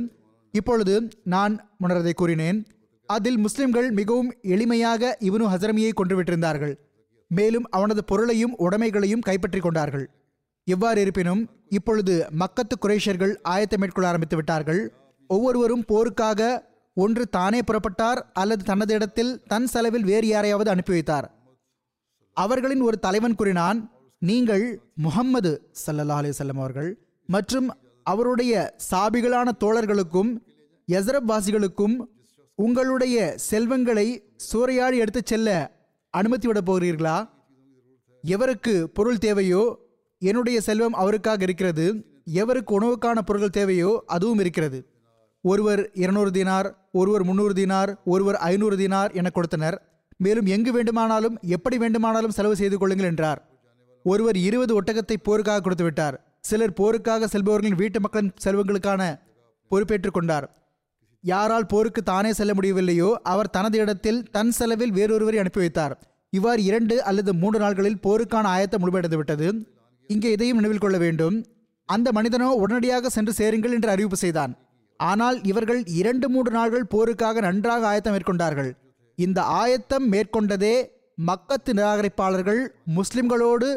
[0.50, 0.94] இப்பொழுது
[1.24, 2.66] நான் முன்னரதை கூறினேன்.
[3.06, 6.74] அதில் முஸ்லிம்கள் மிகவும் எளிமையாக இவனு ஹசரமியை கொன்றுவிட்டிருந்தார்கள்.
[7.28, 10.10] மேலும் அவனது பொருளையும் உடைமைகளையும் கைப்பற்றிக் கொண்டார்கள்.
[10.64, 14.94] எவ்வாறு இருப்பினும் இப்பொழுது மக்கத்து குரேஷர்கள் ஆயத்தை மேற்கொள்ள ஆரம்பித்து விட்டார்கள்.
[15.28, 16.62] ஒவ்வொருவரும் போருக்காக
[16.94, 21.26] ஒன்று தானே புறப்பட்டார் அல்லது தனது இடத்தில் தன் செலவில் வேறு யாரையாவது அனுப்பி வைத்தார்.
[22.32, 23.78] அவர்களின் ஒரு தலைவன் கூறினான்
[24.18, 26.90] நீங்கள் முஹம்மது சல்லல்லா அலிசல்லம் அவர்கள்
[27.26, 27.68] மற்றும்
[28.02, 30.30] அவருடைய சாபிகளான தோழர்களுக்கும்
[30.88, 31.94] எசரப் வாசிகளுக்கும்
[32.56, 35.48] உங்களுடைய செல்வங்களை சூறையாடி எடுத்துச் செல்ல
[36.10, 37.28] அனுமதி விட போகிறீர்களா?
[38.24, 39.62] எவருக்கு பொருள் தேவையோ
[40.18, 41.86] என்னுடைய செல்வம் அவருக்காக இருக்கிறது.
[42.34, 44.78] எவருக்கு உணவுக்கான பொருட்கள் தேவையோ அதுவும் இருக்கிறது.
[45.42, 49.76] ஒருவர் இருநூறு தினார் ஒருவர் முந்நூறு தினார் ஒருவர் ஐநூறு தினார் என கொடுத்தனர்.
[50.16, 53.40] மேலும் எங்கு வேண்டுமானாலும் எப்படி வேண்டுமானாலும் செலவு செய்து கொள்ளுங்கள் என்றார்.
[54.04, 59.02] ஒருவர் இருபது ஒட்டகத்தை போருக்காக கொடுத்து விட்டார் சிலர் போருக்காக செல்பவர்களின் வீட்டு மக்களின் செல்வங்களுக்கான
[59.68, 60.63] பொறுப்பேற்றுக் கொண்டார்.
[61.24, 65.94] யாரால் போருக்கு தானே செல்ல முடியவில்லையோ அவர் தனது இடத்தில் தன் செலவில் வேறொருவரை அனுப்பி வைத்தார்.
[66.32, 69.48] இவ்வாறு இரண்டு அல்லது மூன்று நாட்களில் போருக்கான ஆயத்தம் முழுமையடைந்து விட்டது.
[70.10, 71.36] இங்கே இதையும் நினைவில் கொள்ள வேண்டும்.
[71.88, 74.52] அந்த மனிதனோ உடனடியாக சென்று சேருங்கள் என்று அறிவிப்பு செய்தான்.
[75.00, 78.70] ஆனால் இவர்கள் இரண்டு மூன்று நாட்கள் போருக்காக நன்றாக ஆயத்தம் மேற்கொண்டார்கள்.
[79.18, 80.76] இந்த ஆயத்தம் மேற்கொண்டதே
[81.28, 82.62] மக்கத்து நிராகரிப்பாளர்கள்
[82.98, 83.68] முஸ்லிம்களோடு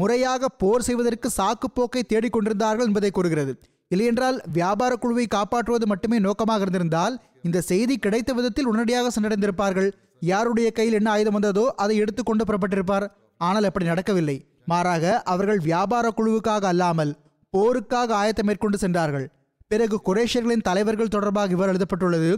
[0.00, 3.52] முறையாக போர் செய்வதற்கு சாக்குப்போக்கை தேடிக்கொண்டிருந்தார்கள் என்பதை கூறுகிறது.
[3.94, 7.14] இல்லையென்றால் வியாபார குழுவை காப்பாற்றுவது மட்டுமே நோக்கமாக இருந்திருந்தால்
[7.46, 9.88] இந்த செய்தி கிடைத்த விதத்தில் உடனடியாக சென்றடைந்திருப்பார்கள்.
[10.30, 13.06] யாருடைய கையில் என்ன ஆயுதம் வந்ததோ அதை எடுத்துக்கொண்டு புறப்பட்டிருப்பார்.
[13.40, 14.36] ஆனால் அப்படி நடக்கவில்லை.
[14.70, 17.12] மாறாக அவர்கள் வியாபார குழுவுக்காக அல்லாமல்
[17.54, 19.26] போருக்காக ஆயத்தம் மேற்கொண்டு சென்றார்கள்.
[19.70, 22.30] பிறகு குரேஷர்களின் தலைவர்கள் தொடர்பாக இவர் எழுதப்பட்டுள்ளது.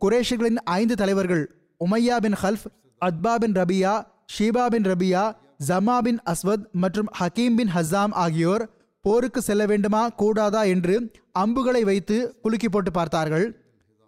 [0.00, 1.44] குரேஷர்களின் ஐந்து தலைவர்கள்
[1.80, 2.66] உமையா பின் ஹல்ஃப்
[3.02, 3.92] அத்பா பின் ரபியா
[4.34, 5.22] ஷீபா பின் ரபியா
[5.68, 8.64] ஜமா பின் அஸ்வத் மற்றும் ஹக்கீம் பின் ஹசாம் ஆகியோர்
[9.04, 10.08] போருக்கு செல்ல வேண்டுமா?
[10.08, 10.62] கூடாதா?
[10.64, 10.94] என்று
[11.32, 13.46] அம்புகளை வைத்து குலுக்கி போட்டு பார்த்தார்கள்.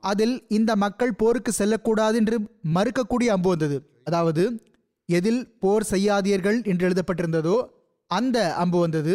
[0.03, 2.37] அதில் இந்த மக்கள் போருக்கு செல்லக்கூடாது என்று
[2.75, 3.77] மறுக்கக்கூடிய அம்பு வந்தது.
[4.05, 4.45] அதாவது
[5.09, 7.57] எதில் போர் செய்யாதீர்கள் என்று எழுதப்பட்டிருந்ததோ
[8.11, 9.15] அந்த அம்பு வந்தது.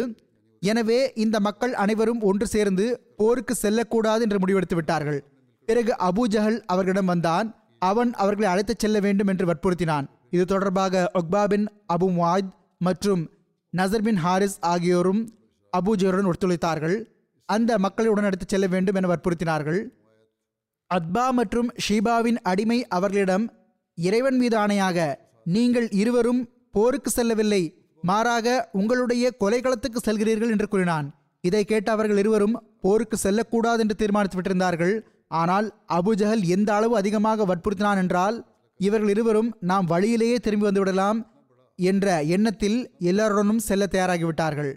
[0.62, 5.20] எனவே இந்த மக்கள் அனைவரும் ஒன்று சேர்ந்து போருக்கு செல்லக்கூடாது என்று முடிவெடுத்து விட்டார்கள்.
[5.66, 7.48] பிறகு அபுஜஹல் அவர்களிடம் வந்தான்.
[7.78, 10.06] அவன் அவர்களை அழைத்துச் செல்ல வேண்டும் என்று வற்புறுத்தினான்.
[10.30, 12.48] இது தொடர்பாக ஒக்பா பின் அபு முவாத்
[12.78, 13.22] மற்றும்
[13.72, 15.20] நசர் பின் ஹாரிஸ் ஆகியோரும்
[15.72, 16.96] அபூஜருடன் ஒத்துழைத்தார்கள்.
[17.48, 19.80] அந்த மக்களை உடன் செல்ல வேண்டும் என வற்புறுத்தினார்கள்.
[20.90, 23.44] அத்பா மற்றும் ஷீபாவின் அடிமை அவர்களிடம்
[23.98, 24.98] இறைவன் மீது ஆணையாக
[25.56, 26.42] நீங்கள் இருவரும்
[26.76, 27.62] போருக்கு செல்லவில்லை
[28.02, 28.46] மாறாக
[28.80, 31.06] உங்களுடைய கொலைகளத்துக்கு செல்கிறீர்கள் என்று கூறினான்.
[31.44, 32.54] இதை கேட்ட அவர்கள் இருவரும்
[32.84, 34.94] போருக்கு செல்லக்கூடாது என்று தீர்மானித்து விட்டிருந்தார்கள்
[35.40, 35.66] ஆனால்
[35.98, 38.36] அபுஜஹல் எந்த அளவு அதிகமாக வற்புறுத்தினான் என்றால்
[38.80, 41.18] இவர்கள் இருவரும் நாம் வழியிலேயே திரும்பி வந்துவிடலாம்
[41.78, 42.06] என்ற
[42.36, 42.78] எண்ணத்தில்
[43.10, 44.72] எல்லாருடனும் செல்ல தயாராகிவிட்டார்கள்.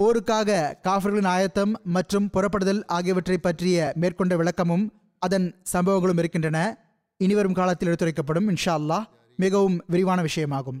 [0.00, 4.84] போருக்காக காஃபர்களின் ஆயத்தம் மற்றும் புறப்படுதல் ஆகியவற்றை பற்றிய மேற்கொண்ட விளக்கமும்
[5.18, 6.58] அதன் சம்பவங்களும் இருக்கின்றன.
[7.20, 10.80] இனிவரும் காலத்தில் எடுத்துரைக்கப்படும் இன்ஷா அல்லாஹ் மிகவும் விரிவான விஷயமாகும்.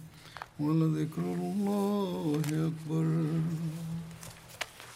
[0.60, 3.06] ولذكر الله أكبر